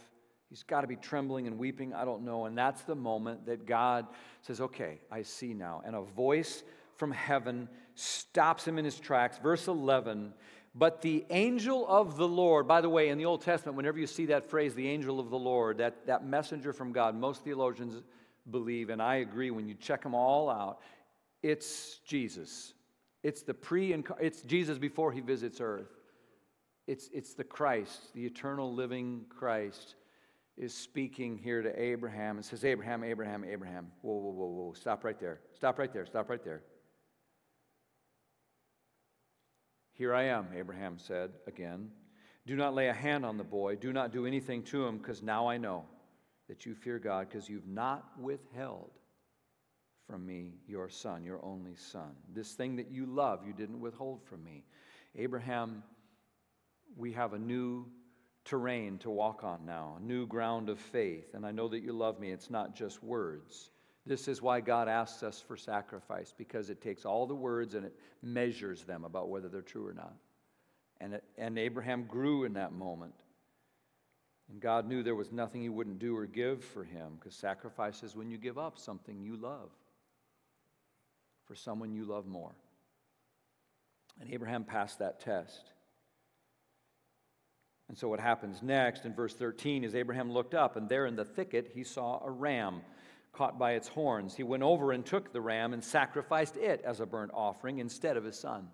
[0.49, 1.93] He's got to be trembling and weeping.
[1.93, 2.45] I don't know.
[2.45, 4.08] And that's the moment that God
[4.41, 5.82] says, Okay, I see now.
[5.86, 6.63] And a voice
[6.97, 9.38] from heaven stops him in his tracks.
[9.38, 10.34] Verse 11
[10.75, 14.08] but the angel of the Lord, by the way, in the Old Testament, whenever you
[14.08, 18.01] see that phrase, the angel of the Lord, that, that messenger from God, most theologians
[18.49, 20.79] believe, and I agree when you check them all out,
[21.41, 22.73] it's Jesus.
[23.23, 25.89] It's the pre it's Jesus before he visits earth.
[26.88, 29.95] It's, it's the Christ, the eternal living Christ.
[30.58, 33.91] is speaking here to Abraham and says, Abraham, Abraham, Abraham.
[34.01, 34.73] Whoa, whoa, whoa, whoa.
[34.73, 35.39] Stop right there.
[35.53, 36.05] Stop right there.
[36.05, 36.63] Stop right there.
[39.99, 41.91] Here I am, Abraham said again.
[42.47, 43.75] Do not lay a hand on the boy.
[43.75, 45.83] Do not do anything to him, because now I know
[46.47, 48.91] that you fear God, because you've not withheld
[50.07, 52.15] from me your son, your only son.
[52.33, 54.63] This thing that you love, you didn't withhold from me.
[55.17, 55.83] Abraham,
[56.95, 57.85] we have a new
[58.45, 61.33] terrain to walk on now, a new ground of faith.
[61.33, 62.31] And I know that you love me.
[62.31, 63.69] It's not just words.
[64.05, 67.85] This is why God asks us for sacrifice, because it takes all the words and
[67.85, 70.15] it measures them about whether they're true or not.
[71.01, 73.15] And, it, and Abraham grew in that moment.
[74.49, 78.03] And God knew there was nothing he wouldn't do or give for him, because sacrifice
[78.03, 79.69] is when you give up something you love
[81.45, 82.53] for someone you love more.
[84.19, 85.71] And Abraham passed that test.
[87.88, 91.15] And so, what happens next in verse 13 is Abraham looked up, and there in
[91.15, 92.81] the thicket he saw a ram
[93.32, 94.36] caught by its horns.
[94.36, 98.18] He went over and took the ram and sacrificed it as a burnt offering instead
[98.18, 98.68] of his son.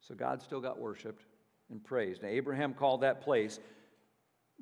[0.00, 1.24] So, God still got worshiped
[1.70, 2.22] and praised.
[2.22, 3.58] Now, Abraham called that place,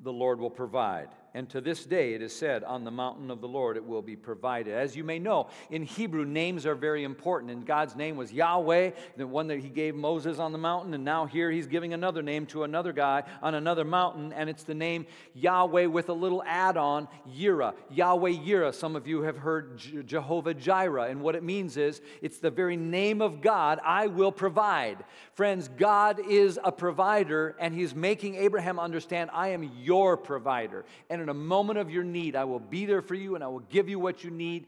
[0.01, 1.09] the Lord will provide.
[1.35, 4.01] And to this day it is said, On the mountain of the Lord it will
[4.01, 4.73] be provided.
[4.73, 7.51] As you may know, in Hebrew, names are very important.
[7.51, 10.93] And God's name was Yahweh, the one that He gave Moses on the mountain.
[10.93, 14.31] And now here He's giving another name to another guy on another mountain.
[14.31, 17.73] And it's the name Yahweh with a little add on, Yireh.
[17.91, 18.73] Yahweh Yireh.
[18.73, 21.09] Some of you have heard Jehovah Jireh.
[21.09, 25.03] And what it means is it's the very name of God, I will provide.
[25.33, 30.85] Friends, God is a provider, and He's making Abraham understand, I am your provider.
[31.09, 33.47] And in a moment of your need, I will be there for you and I
[33.47, 34.67] will give you what you need,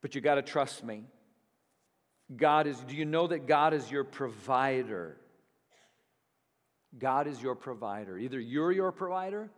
[0.00, 1.04] but you got to trust me.
[2.34, 5.18] God is, do you know that God is your provider?
[6.98, 8.16] God is your provider.
[8.16, 9.50] Either you're your provider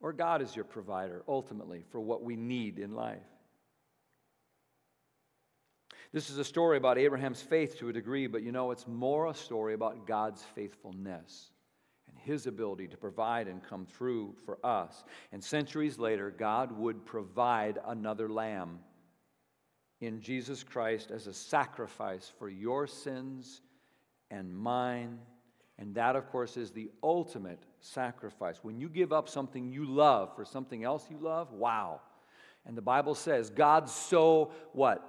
[0.00, 3.18] or God is your provider ultimately for what we need in life.
[6.12, 9.28] This is a story about Abraham's faith to a degree, but you know, it's more
[9.28, 11.52] a story about God's faithfulness
[12.24, 15.04] his ability to provide and come through for us.
[15.32, 18.80] And centuries later, God would provide another lamb
[20.00, 23.62] in Jesus Christ as a sacrifice for your sins
[24.30, 25.18] and mine.
[25.78, 28.58] And that, of course, is the ultimate sacrifice.
[28.62, 32.00] When you give up something you love for something else you love, wow.
[32.66, 35.02] And the Bible says, God so what?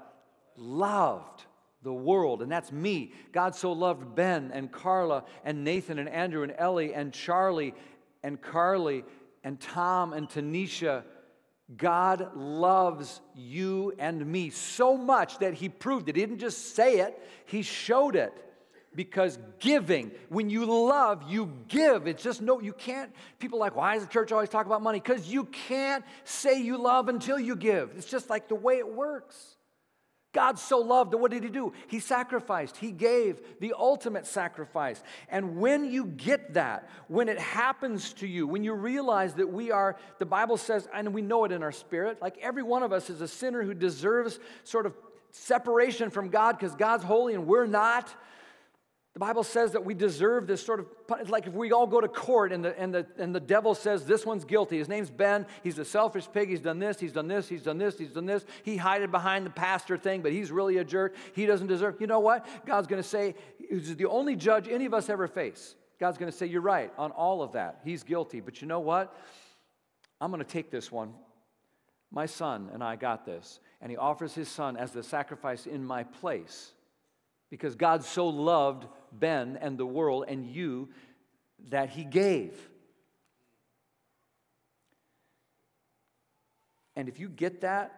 [0.56, 1.44] Loved
[1.84, 3.14] the world, and that's me.
[3.32, 7.74] God so loved Ben and Carla and Nathan and Andrew and Ellie and Charlie
[8.24, 9.04] and Carly
[9.44, 11.04] and Tom and Tanisha.
[11.76, 16.16] God loves you and me so much that He proved it.
[16.16, 18.34] He didn't just say it, He showed it.
[18.94, 22.08] Because giving, when you love, you give.
[22.08, 23.10] It's just no, you can't.
[23.40, 25.00] People like, why does the church always talk about money?
[25.00, 27.94] Because you can't say you love until you give.
[27.96, 29.56] It's just like the way it works.
[30.34, 31.74] God so loved, what did he do?
[31.88, 32.78] He sacrificed.
[32.78, 35.04] He gave the ultimate sacrifice.
[35.28, 39.72] And when you get that, when it happens to you, when you realize that we
[39.72, 42.94] are, the Bible says, and we know it in our spirit, like every one of
[42.94, 44.94] us is a sinner who deserves sort of
[45.32, 48.14] separation from God because God's holy and we're not.
[49.14, 50.86] The Bible says that we deserve this sort of,
[51.20, 53.76] it's like if we all go to court and the, and, the, and the devil
[53.76, 54.78] says this one's guilty.
[54.78, 55.46] His name's Ben.
[55.64, 56.48] He's a selfish pig.
[56.48, 58.46] He's done this, he's done this, he's done this, he's done this.
[58.64, 61.16] He hided behind the pastor thing, but he's really a jerk.
[61.36, 62.00] He doesn't deserve.
[62.00, 62.48] You know what?
[62.66, 63.36] God's going to say,
[63.70, 65.76] he's the only judge any of us ever face.
[66.00, 67.82] God's going to say, You're right on all of that.
[67.84, 68.40] He's guilty.
[68.40, 69.16] But you know what?
[70.22, 71.14] I'm going to take this one.
[72.12, 73.60] My son and I got this.
[73.82, 76.72] And he offers his son as the sacrifice in my place
[77.52, 80.90] because God so loved Ben and the world and you
[81.70, 82.58] that he gave.
[86.96, 87.98] And if you get that,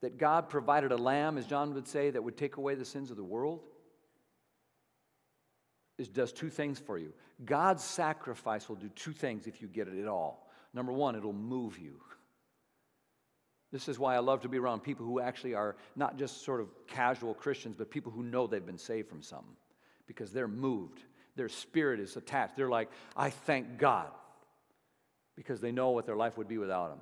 [0.00, 3.10] that God provided a lamb, as John would say, that would take away the sins
[3.10, 3.60] of the world,
[5.98, 7.12] it does two things for you.
[7.44, 10.50] God's sacrifice will do two things if you get it at all.
[10.72, 12.00] Number one, it'll move you.
[13.70, 16.60] This is why I love to be around people who actually are not just sort
[16.60, 19.54] of casual Christians, but people who know they've been saved from something
[20.10, 21.04] because they're moved.
[21.36, 22.56] Their spirit is attached.
[22.56, 24.08] They're like, I thank God
[25.36, 26.98] because they know what their life would be without Him.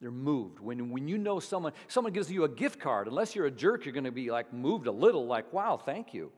[0.00, 0.60] They're moved.
[0.60, 3.84] When, when you know someone, someone gives you a gift card, unless you're a jerk,
[3.84, 6.30] you're going to be like moved a little, like, wow, thank you.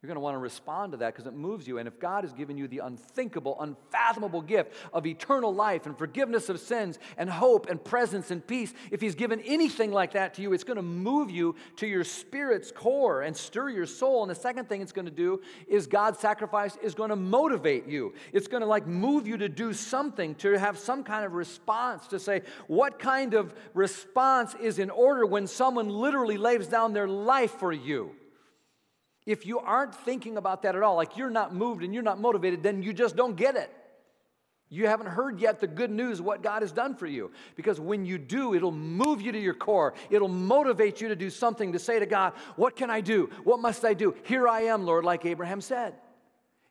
[0.00, 1.78] You're going to want to respond to that because it moves you.
[1.78, 6.48] And if God has given you the unthinkable, unfathomable gift of eternal life and forgiveness
[6.48, 10.42] of sins and hope and presence and peace, if He's given anything like that to
[10.42, 14.22] you, it's going to move you to your spirit's core and stir your soul.
[14.22, 17.88] And the second thing it's going to do is God's sacrifice is going to motivate
[17.88, 18.14] you.
[18.32, 22.06] It's going to like move you to do something, to have some kind of response,
[22.08, 27.08] to say, what kind of response is in order when someone literally lays down their
[27.08, 28.14] life for you?
[29.28, 32.18] If you aren't thinking about that at all, like you're not moved and you're not
[32.18, 33.70] motivated, then you just don't get it.
[34.70, 37.30] You haven't heard yet the good news, what God has done for you.
[37.54, 39.92] Because when you do, it'll move you to your core.
[40.08, 43.28] It'll motivate you to do something, to say to God, What can I do?
[43.44, 44.14] What must I do?
[44.22, 45.92] Here I am, Lord, like Abraham said.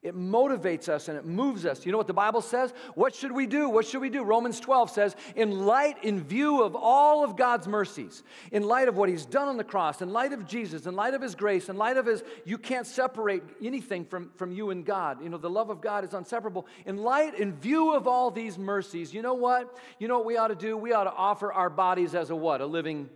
[0.03, 1.83] It motivates us and it moves us.
[1.83, 2.71] You know what the Bible says?
[2.93, 3.67] What should we do?
[3.67, 4.23] What should we do?
[4.23, 8.21] Romans 12 says, in light, in view of all of God's mercies,
[8.51, 11.15] in light of what He's done on the cross, in light of Jesus, in light
[11.15, 14.85] of His grace, in light of His, you can't separate anything from, from you and
[14.85, 15.23] God.
[15.23, 16.67] You know, the love of God is inseparable.
[16.85, 19.75] In light, in view of all these mercies, you know what?
[19.97, 20.77] You know what we ought to do?
[20.77, 22.61] We ought to offer our bodies as a what?
[22.61, 23.09] A living.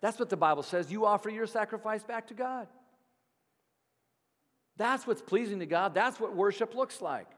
[0.00, 0.90] That's what the Bible says.
[0.90, 2.66] You offer your sacrifice back to God.
[4.82, 5.94] That's what's pleasing to God.
[5.94, 7.28] That's what worship looks like.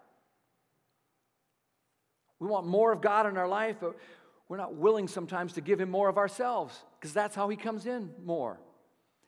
[2.40, 3.98] We want more of God in our life, but
[4.48, 7.84] we're not willing sometimes to give Him more of ourselves because that's how He comes
[7.84, 8.58] in more.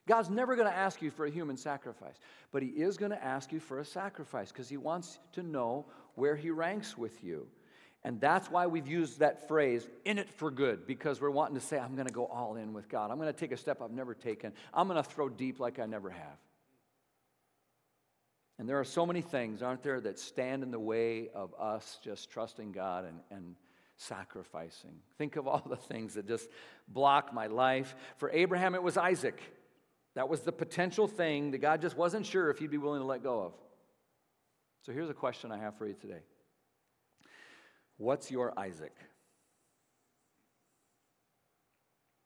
[0.08, 2.14] God's never going to ask you for a human sacrifice,
[2.52, 5.84] but He is going to ask you for a sacrifice because He wants to know
[6.14, 7.46] where He ranks with you.
[8.02, 11.60] And that's why we've used that phrase, in it for good, because we're wanting to
[11.60, 13.10] say, I'm going to go all in with God.
[13.10, 14.54] I'm going to take a step I've never taken.
[14.72, 16.38] I'm going to throw deep like I never have.
[18.58, 21.98] And there are so many things, aren't there, that stand in the way of us
[22.02, 23.54] just trusting God and, and
[23.96, 24.94] sacrificing.
[25.18, 26.48] Think of all the things that just
[26.88, 27.94] block my life.
[28.16, 29.40] For Abraham, it was Isaac.
[30.14, 33.06] That was the potential thing that God just wasn't sure if he'd be willing to
[33.06, 33.52] let go of.
[34.82, 36.20] So here's a question I have for you today
[37.98, 38.94] What's your Isaac?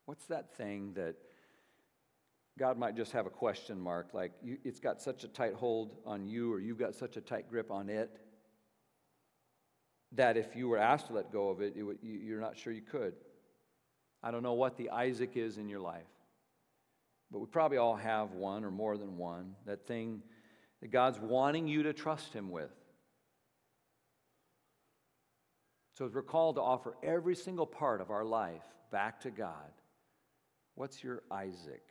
[0.06, 1.16] What's that thing that
[2.60, 5.96] God might just have a question mark, like you, it's got such a tight hold
[6.04, 8.10] on you, or you've got such a tight grip on it,
[10.12, 12.58] that if you were asked to let go of it, it would, you, you're not
[12.58, 13.14] sure you could.
[14.22, 16.04] I don't know what the Isaac is in your life,
[17.30, 20.20] but we probably all have one or more than one, that thing
[20.82, 22.72] that God's wanting you to trust Him with.
[25.94, 29.72] So, as we're called to offer every single part of our life back to God,
[30.74, 31.84] what's your Isaac?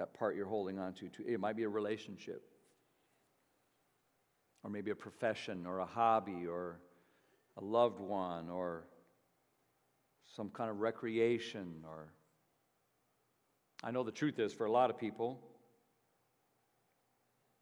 [0.00, 1.10] That part you're holding on to.
[1.26, 2.42] It might be a relationship,
[4.64, 6.80] or maybe a profession, or a hobby, or
[7.58, 8.84] a loved one, or
[10.34, 12.14] some kind of recreation, or
[13.84, 15.38] I know the truth is for a lot of people,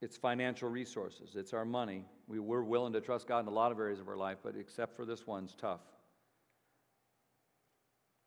[0.00, 2.04] it's financial resources, it's our money.
[2.28, 4.54] We, we're willing to trust God in a lot of areas of our life, but
[4.56, 5.80] except for this one's tough.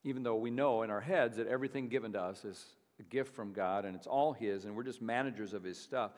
[0.03, 2.65] Even though we know in our heads that everything given to us is
[3.01, 6.11] a gift from God and it's all His, and we're just managers of His stuff.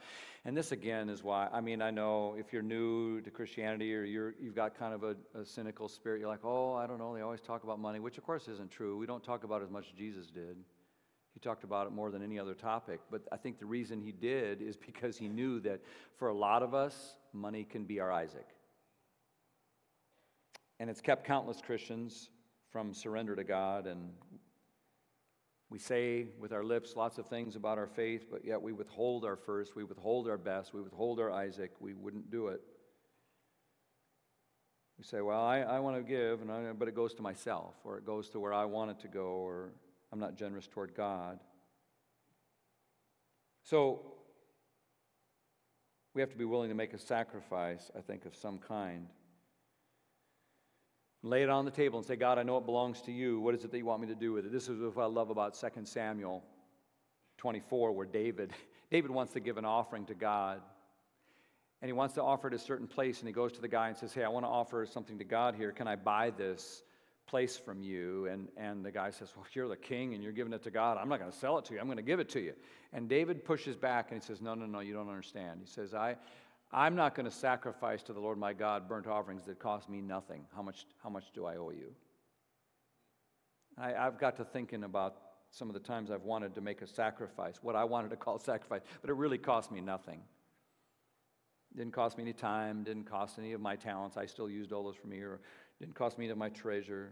[0.45, 4.03] And this again is why, I mean, I know if you're new to Christianity or
[4.03, 7.15] you're, you've got kind of a, a cynical spirit, you're like, oh, I don't know,
[7.15, 8.97] they always talk about money, which of course isn't true.
[8.97, 10.57] We don't talk about it as much as Jesus did.
[11.34, 12.99] He talked about it more than any other topic.
[13.09, 15.81] But I think the reason he did is because he knew that
[16.17, 18.47] for a lot of us, money can be our Isaac.
[20.79, 22.29] And it's kept countless Christians
[22.71, 24.09] from surrender to God and
[25.74, 29.26] we say with our lips lots of things about our faith, but yet we withhold
[29.26, 32.61] our first, we withhold our best, we withhold our Isaac, we wouldn't do it.
[34.99, 37.74] We say, well, I, I want to give, and I, but it goes to myself,
[37.84, 39.71] or it goes to where I want it to go, or
[40.11, 41.39] I'm not generous toward God.
[43.63, 44.13] So
[46.13, 49.07] we have to be willing to make a sacrifice, I think, of some kind
[51.24, 53.39] lay it on the table and say, God, I know it belongs to you.
[53.39, 54.51] What is it that you want me to do with it?
[54.51, 56.43] This is what I love about 2 Samuel
[57.38, 58.51] 24, where David,
[58.91, 60.61] David wants to give an offering to God.
[61.82, 63.89] And he wants to offer it a certain place, and he goes to the guy
[63.89, 65.71] and says, Hey, I want to offer something to God here.
[65.71, 66.84] Can I buy this
[67.26, 68.28] place from you?
[68.28, 70.97] And, and the guy says, Well, you're the king and you're giving it to God.
[70.97, 71.80] I'm not going to sell it to you.
[71.82, 72.53] I'm going to give it to you.
[72.93, 75.59] And David pushes back and he says, No, no, no, you don't understand.
[75.61, 76.15] He says, I,
[76.74, 80.01] I'm not going to sacrifice to the Lord my God burnt offerings that cost me
[80.01, 80.45] nothing.
[80.55, 81.93] How much, how much do I owe you?
[83.78, 85.15] I, I've got to thinking about
[85.51, 88.39] some of the times I've wanted to make a sacrifice, what I wanted to call
[88.39, 90.21] sacrifice, but it really cost me nothing.
[91.76, 94.17] Didn't cost me any time, didn't cost any of my talents.
[94.17, 95.41] I still used all those me, or
[95.80, 97.11] didn't cost me any of my treasure.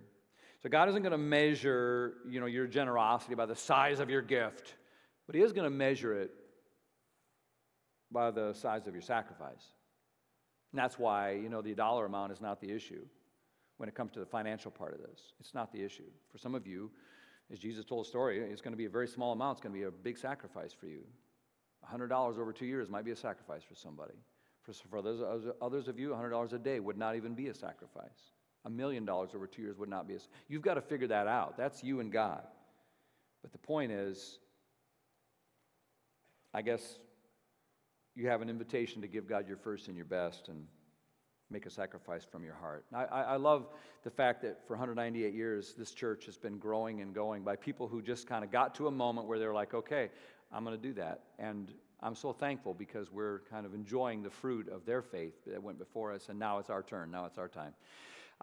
[0.63, 4.21] So God isn't going to measure, you know, your generosity by the size of your
[4.21, 4.75] gift.
[5.27, 6.31] But He is going to measure it
[8.11, 9.73] by the size of your sacrifice.
[10.71, 13.05] And that's why, you know, the dollar amount is not the issue
[13.77, 15.33] when it comes to the financial part of this.
[15.39, 16.09] It's not the issue.
[16.31, 16.91] For some of you,
[17.51, 19.57] as Jesus told a story, it's going to be a very small amount.
[19.57, 21.01] It's going to be a big sacrifice for you.
[21.91, 24.13] $100 over two years might be a sacrifice for somebody.
[24.61, 25.19] For, for others,
[25.61, 28.31] others of you, $100 a day would not even be a sacrifice.
[28.65, 31.27] A million dollars over two years would not be a You've got to figure that
[31.27, 31.57] out.
[31.57, 32.43] That's you and God.
[33.41, 34.37] But the point is,
[36.53, 36.99] I guess
[38.15, 40.65] you have an invitation to give God your first and your best and
[41.49, 42.85] make a sacrifice from your heart.
[42.93, 43.67] I, I, love
[44.03, 47.87] the fact that for 198 years, this church has been growing and going by people
[47.87, 50.09] who just kind of got to a moment where they're like, okay,
[50.51, 51.23] I'm going to do that.
[51.39, 55.61] And I'm so thankful because we're kind of enjoying the fruit of their faith that
[55.61, 57.11] went before us, and now it's our turn.
[57.11, 57.73] Now it's our time.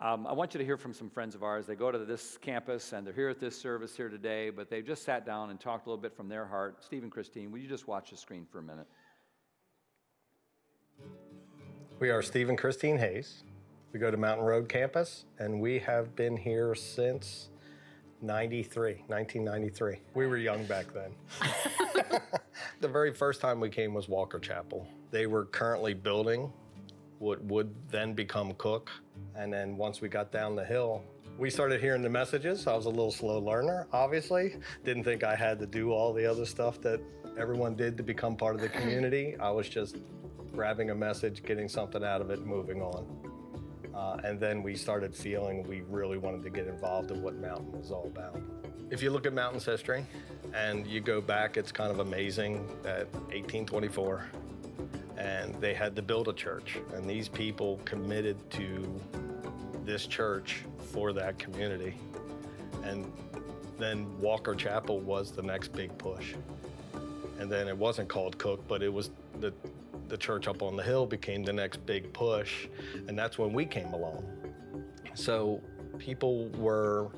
[0.01, 1.67] Um, I want you to hear from some friends of ours.
[1.67, 4.87] They go to this campus and they're here at this service here today, but they've
[4.87, 6.85] just sat down and talked a little bit from their heart.
[6.85, 8.87] Steve and Christine, will you just watch the screen for a minute?
[12.01, 13.43] We are Steve and Christine Hayes.
[13.93, 17.49] We go to Mountain Road campus, and we have been here since
[18.23, 19.97] 93, 1993.
[20.15, 21.11] We were young back then.
[22.81, 24.87] the very first time we came was Walker Chapel.
[25.11, 26.53] They were currently building
[27.19, 28.93] what would then become Cook.
[29.35, 31.03] And then once we got down the hill,
[31.37, 32.69] we started hearing the messages.
[32.69, 34.55] I was a little slow learner, obviously.
[34.85, 37.01] Didn't think I had to do all the other stuff that
[37.37, 39.37] everyone did to become part of the community.
[39.41, 39.97] I was just
[40.59, 43.07] grabbing a message, getting something out of it, moving on.
[43.95, 47.71] Uh, and then we started feeling we really wanted to get involved in what Mountain
[47.71, 48.43] was all about.
[48.91, 50.05] If you look at Mountain's history
[50.53, 54.27] and you go back, it's kind of amazing that 1824,
[55.17, 59.01] and they had to build a church, and these people committed to
[59.85, 61.95] this church for that community.
[62.83, 63.13] And
[63.79, 66.35] then Walker Chapel was the next big push.
[67.39, 69.53] And then it wasn't called Cook, but it was the
[70.09, 72.69] the church up on the hill became the next big push,
[73.07, 74.25] and that's when we came along.
[75.15, 75.61] So
[75.99, 77.11] people were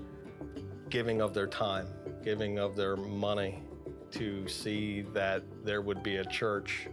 [0.89, 1.87] giving of their time,
[2.23, 3.63] giving of their money
[4.13, 6.89] to see that there would be a church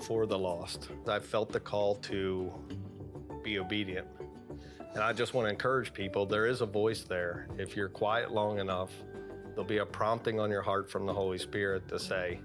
[0.00, 0.88] for the lost.
[1.06, 2.52] I felt the call to
[3.42, 4.06] be obedient.
[4.94, 7.48] And I just want to encourage people there is a voice there.
[7.58, 8.90] If you're quiet long enough,
[9.48, 12.40] there'll be a prompting on your heart from the Holy Spirit to say,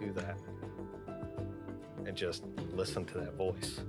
[0.00, 0.36] do that
[2.06, 3.80] and just listen to that voice.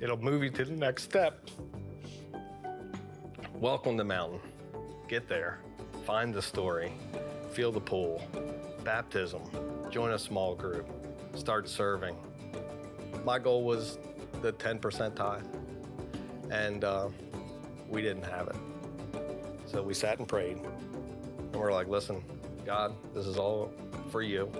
[0.00, 1.48] It'll move you to the next step.
[3.54, 4.40] Welcome to Mountain.
[5.08, 5.58] Get there,
[6.06, 6.92] find the story,
[7.50, 8.22] feel the pull,
[8.84, 9.42] baptism,
[9.90, 10.88] join a small group,
[11.34, 12.16] start serving.
[13.24, 13.98] My goal was
[14.42, 15.42] the 10% tithe,
[16.50, 17.08] and uh,
[17.88, 18.56] we didn't have it.
[19.66, 22.22] So we sat and prayed, and we're like, listen,
[22.64, 23.72] God, this is all
[24.10, 24.50] for you.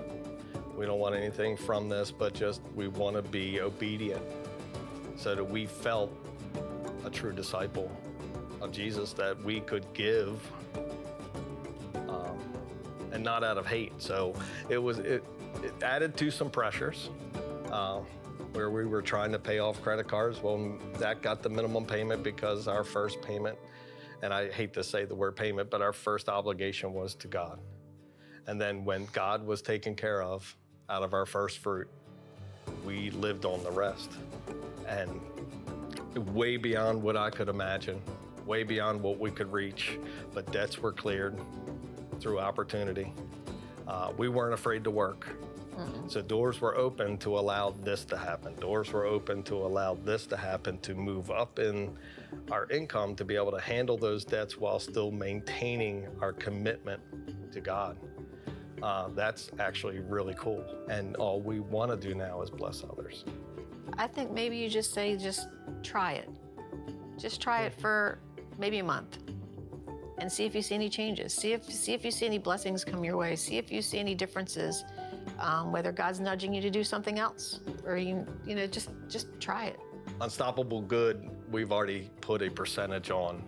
[0.79, 4.21] We don't want anything from this, but just we want to be obedient
[5.17, 6.09] so that we felt
[7.03, 7.91] a true disciple
[8.61, 10.39] of Jesus that we could give
[12.07, 12.39] um,
[13.11, 13.91] and not out of hate.
[14.01, 14.33] So
[14.69, 15.21] it was it,
[15.61, 17.09] it added to some pressures.
[17.69, 17.99] Uh,
[18.53, 20.41] where we were trying to pay off credit cards.
[20.41, 23.57] Well, that got the minimum payment because our first payment,
[24.23, 27.59] and I hate to say the word payment, but our first obligation was to God.
[28.47, 30.55] And then when God was taken care of,
[30.89, 31.87] out of our first fruit,
[32.85, 34.11] we lived on the rest.
[34.87, 35.21] And
[36.33, 38.01] way beyond what I could imagine,
[38.45, 39.99] way beyond what we could reach,
[40.33, 41.37] but debts were cleared
[42.19, 43.13] through opportunity.
[43.87, 45.27] Uh, we weren't afraid to work.
[45.77, 46.09] Mm-hmm.
[46.09, 48.55] So doors were open to allow this to happen.
[48.55, 51.95] Doors were open to allow this to happen, to move up in
[52.51, 57.01] our income to be able to handle those debts while still maintaining our commitment
[57.53, 57.97] to God
[58.81, 60.63] uh, that's actually really cool.
[60.89, 63.25] And all we want to do now is bless others.
[63.97, 65.47] I think maybe you just say, just
[65.83, 66.29] try it.
[67.17, 68.19] Just try it for
[68.57, 69.17] maybe a month
[70.19, 71.33] and see if you see any changes.
[71.33, 73.35] See if, see if you see any blessings come your way.
[73.35, 74.85] See if you see any differences,
[75.39, 79.27] um, whether God's nudging you to do something else or you, you know, just, just
[79.39, 79.79] try it.
[80.21, 83.43] Unstoppable Good, we've already put a percentage on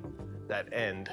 [0.47, 1.09] that end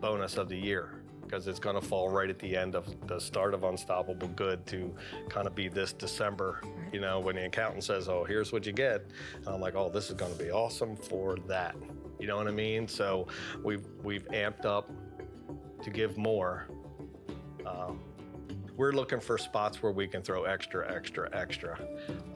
[0.00, 3.18] bonus of the year because it's going to fall right at the end of the
[3.18, 4.94] start of Unstoppable Good to
[5.28, 6.60] kind of be this December,
[6.92, 9.06] you know, when the accountant says, oh, here's what you get.
[9.38, 11.74] And I'm like, oh, this is going to be awesome for that.
[12.18, 12.86] You know what I mean?
[12.86, 13.26] So
[13.62, 14.90] we've, we've amped up
[15.82, 16.68] to give more.
[17.66, 18.00] Um,
[18.76, 21.78] we're looking for spots where we can throw extra, extra, extra.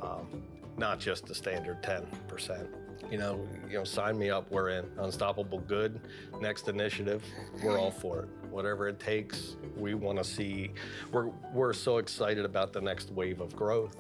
[0.03, 0.43] Um,
[0.77, 2.88] not just the standard 10%.
[3.11, 4.51] You know, you know, sign me up.
[4.51, 6.01] We're in Unstoppable Good.
[6.41, 7.23] Next initiative,
[7.63, 8.29] we're all for it.
[8.51, 10.71] Whatever it takes, we want to see.
[11.11, 13.97] We're we're so excited about the next wave of growth,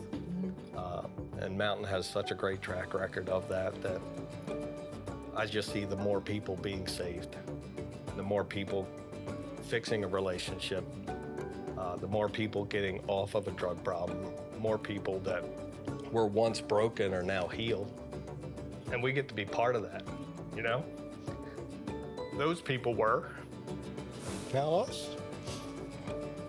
[0.76, 1.02] uh,
[1.40, 3.80] and Mountain has such a great track record of that.
[3.82, 4.00] That
[5.36, 7.36] I just see the more people being saved,
[8.16, 8.86] the more people
[9.62, 10.84] fixing a relationship,
[11.78, 14.18] uh, the more people getting off of a drug problem,
[14.58, 15.44] more people that
[16.12, 17.92] were once broken are now healed
[18.92, 20.02] and we get to be part of that,
[20.56, 20.84] you know?
[22.36, 23.30] Those people were.
[24.54, 25.08] Now us.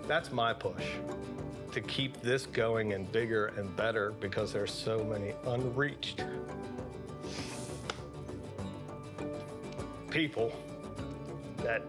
[0.08, 0.86] That's my push
[1.72, 6.24] to keep this going and bigger and better because there's so many unreached
[10.10, 10.52] people
[11.58, 11.84] that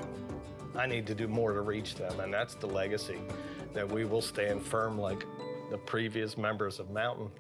[0.77, 2.21] I need to do more to reach them.
[2.21, 3.19] And that's the legacy
[3.73, 5.25] that we will stand firm like
[5.71, 7.31] the previous members of Mountain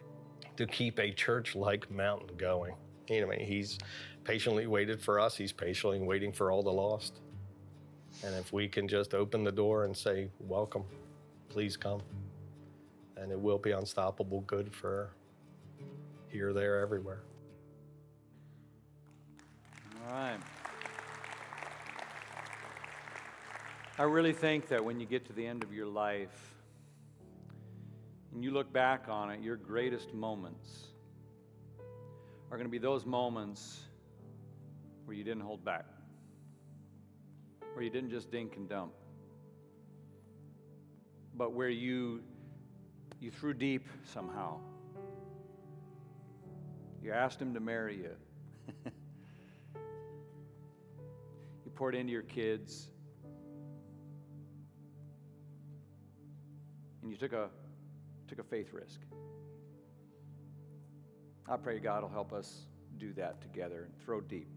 [0.57, 2.75] to keep a church like Mountain going.
[3.11, 3.79] You know, he's
[4.23, 5.37] patiently waited for us.
[5.37, 7.21] He's patiently waiting for all the lost.
[8.25, 10.85] And if we can just open the door and say, welcome,
[11.49, 12.03] please come,
[13.17, 15.11] and it will be unstoppable good for
[16.29, 17.23] here, there, everywhere.
[20.07, 20.39] All right.
[23.99, 26.55] I really think that when you get to the end of your life
[28.33, 30.89] and you look back on it, your greatest moments
[32.51, 33.81] are going to be those moments
[35.05, 35.85] where you didn't hold back,
[37.75, 38.93] where you didn't just dink and dump,
[41.37, 42.23] but where you
[43.21, 44.59] you threw deep somehow.
[47.03, 48.11] You asked him to marry you.
[51.65, 52.89] you poured into your kids.
[57.03, 57.49] And you took a
[58.27, 59.01] took a faith risk.
[61.49, 62.66] I pray God will help us
[62.99, 64.49] do that together and throw deep.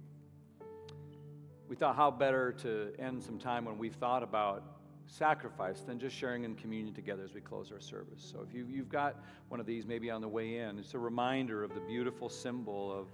[1.67, 4.63] We thought how better to end some time when we've thought about
[5.07, 8.27] sacrifice than just sharing in communion together as we close our service.
[8.31, 10.99] So if you, you've got one of these maybe on the way in, it's a
[10.99, 13.07] reminder of the beautiful symbol of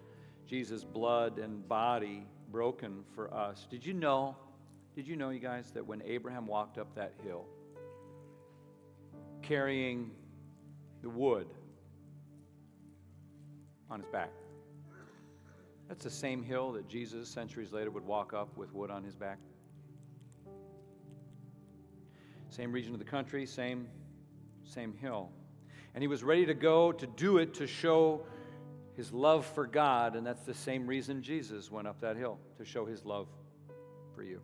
[0.45, 3.67] Jesus' blood and body broken for us.
[3.69, 4.35] Did you know,
[4.95, 7.45] did you know, you guys, that when Abraham walked up that hill
[9.41, 10.11] carrying
[11.01, 11.47] the wood
[13.89, 14.31] on his back.
[15.87, 19.15] That's the same hill that Jesus, centuries later, would walk up with wood on his
[19.15, 19.39] back.
[22.49, 23.87] Same region of the country, same,
[24.63, 25.31] same hill.
[25.95, 28.21] And he was ready to go to do it to show
[28.95, 32.65] his love for God, and that's the same reason Jesus went up that hill, to
[32.65, 33.27] show his love
[34.13, 34.41] for you.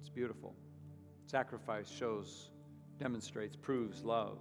[0.00, 0.54] It's beautiful.
[1.26, 2.50] Sacrifice shows,
[2.98, 4.38] demonstrates, proves love.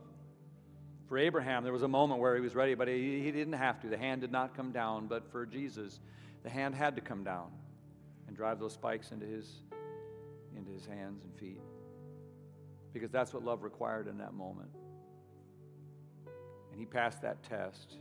[1.08, 3.82] For Abraham, there was a moment where he was ready, but he, he didn't have
[3.82, 3.88] to.
[3.88, 5.08] The hand did not come down.
[5.08, 6.00] But for Jesus,
[6.44, 7.52] the hand had to come down
[8.28, 9.62] and drive those spikes into his,
[10.58, 11.62] into his hands and feet.
[12.94, 14.70] Because that's what love required in that moment.
[16.72, 17.98] And he passed that test.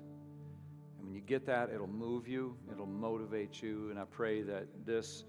[0.98, 3.90] And when you get that, it'll move you, it'll motivate you.
[3.90, 5.24] And I pray that this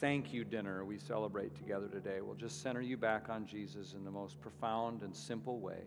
[0.00, 4.04] thank you dinner we celebrate together today will just center you back on Jesus in
[4.04, 5.84] the most profound and simple way.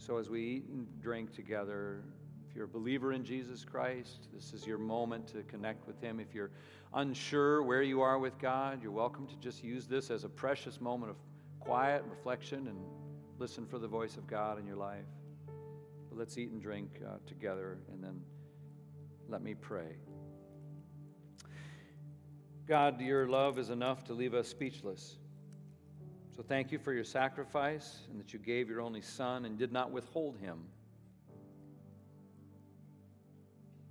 [0.00, 2.02] So, as we eat and drink together,
[2.48, 6.20] if you're a believer in Jesus Christ, this is your moment to connect with Him.
[6.20, 6.52] If you're
[6.94, 10.80] unsure where you are with God, you're welcome to just use this as a precious
[10.80, 11.16] moment of
[11.60, 12.78] quiet reflection and
[13.38, 15.04] listen for the voice of God in your life.
[16.08, 18.22] But let's eat and drink uh, together, and then
[19.28, 19.96] let me pray.
[22.66, 25.16] God, your love is enough to leave us speechless.
[26.40, 29.72] So thank you for your sacrifice and that you gave your only Son and did
[29.72, 30.60] not withhold him.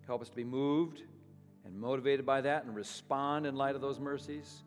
[0.08, 1.04] Help us to be moved
[1.64, 4.64] and motivated by that and respond in light of those mercies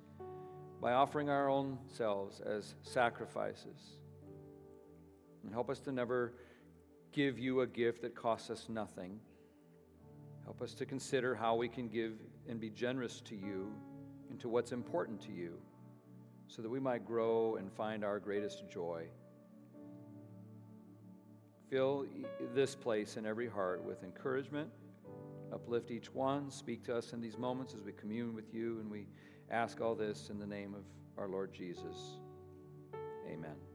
[0.80, 3.96] by offering our own selves as sacrifices.
[5.42, 6.34] And help us to never
[7.10, 9.18] give you a gift that costs us nothing.
[10.44, 12.12] Help us to consider how we can give
[12.48, 13.74] and be generous to you
[14.30, 15.58] and to what's important to you
[16.54, 19.06] so that we might grow and find our greatest joy.
[21.70, 22.04] Fill
[22.54, 24.68] this place in every heart with encouragement.
[25.50, 26.50] Uplift each one.
[26.50, 29.06] Speak to us in these moments as we commune with you, and we
[29.50, 30.84] ask all this in the name of
[31.16, 32.18] our Lord Jesus.
[33.26, 33.71] Amen.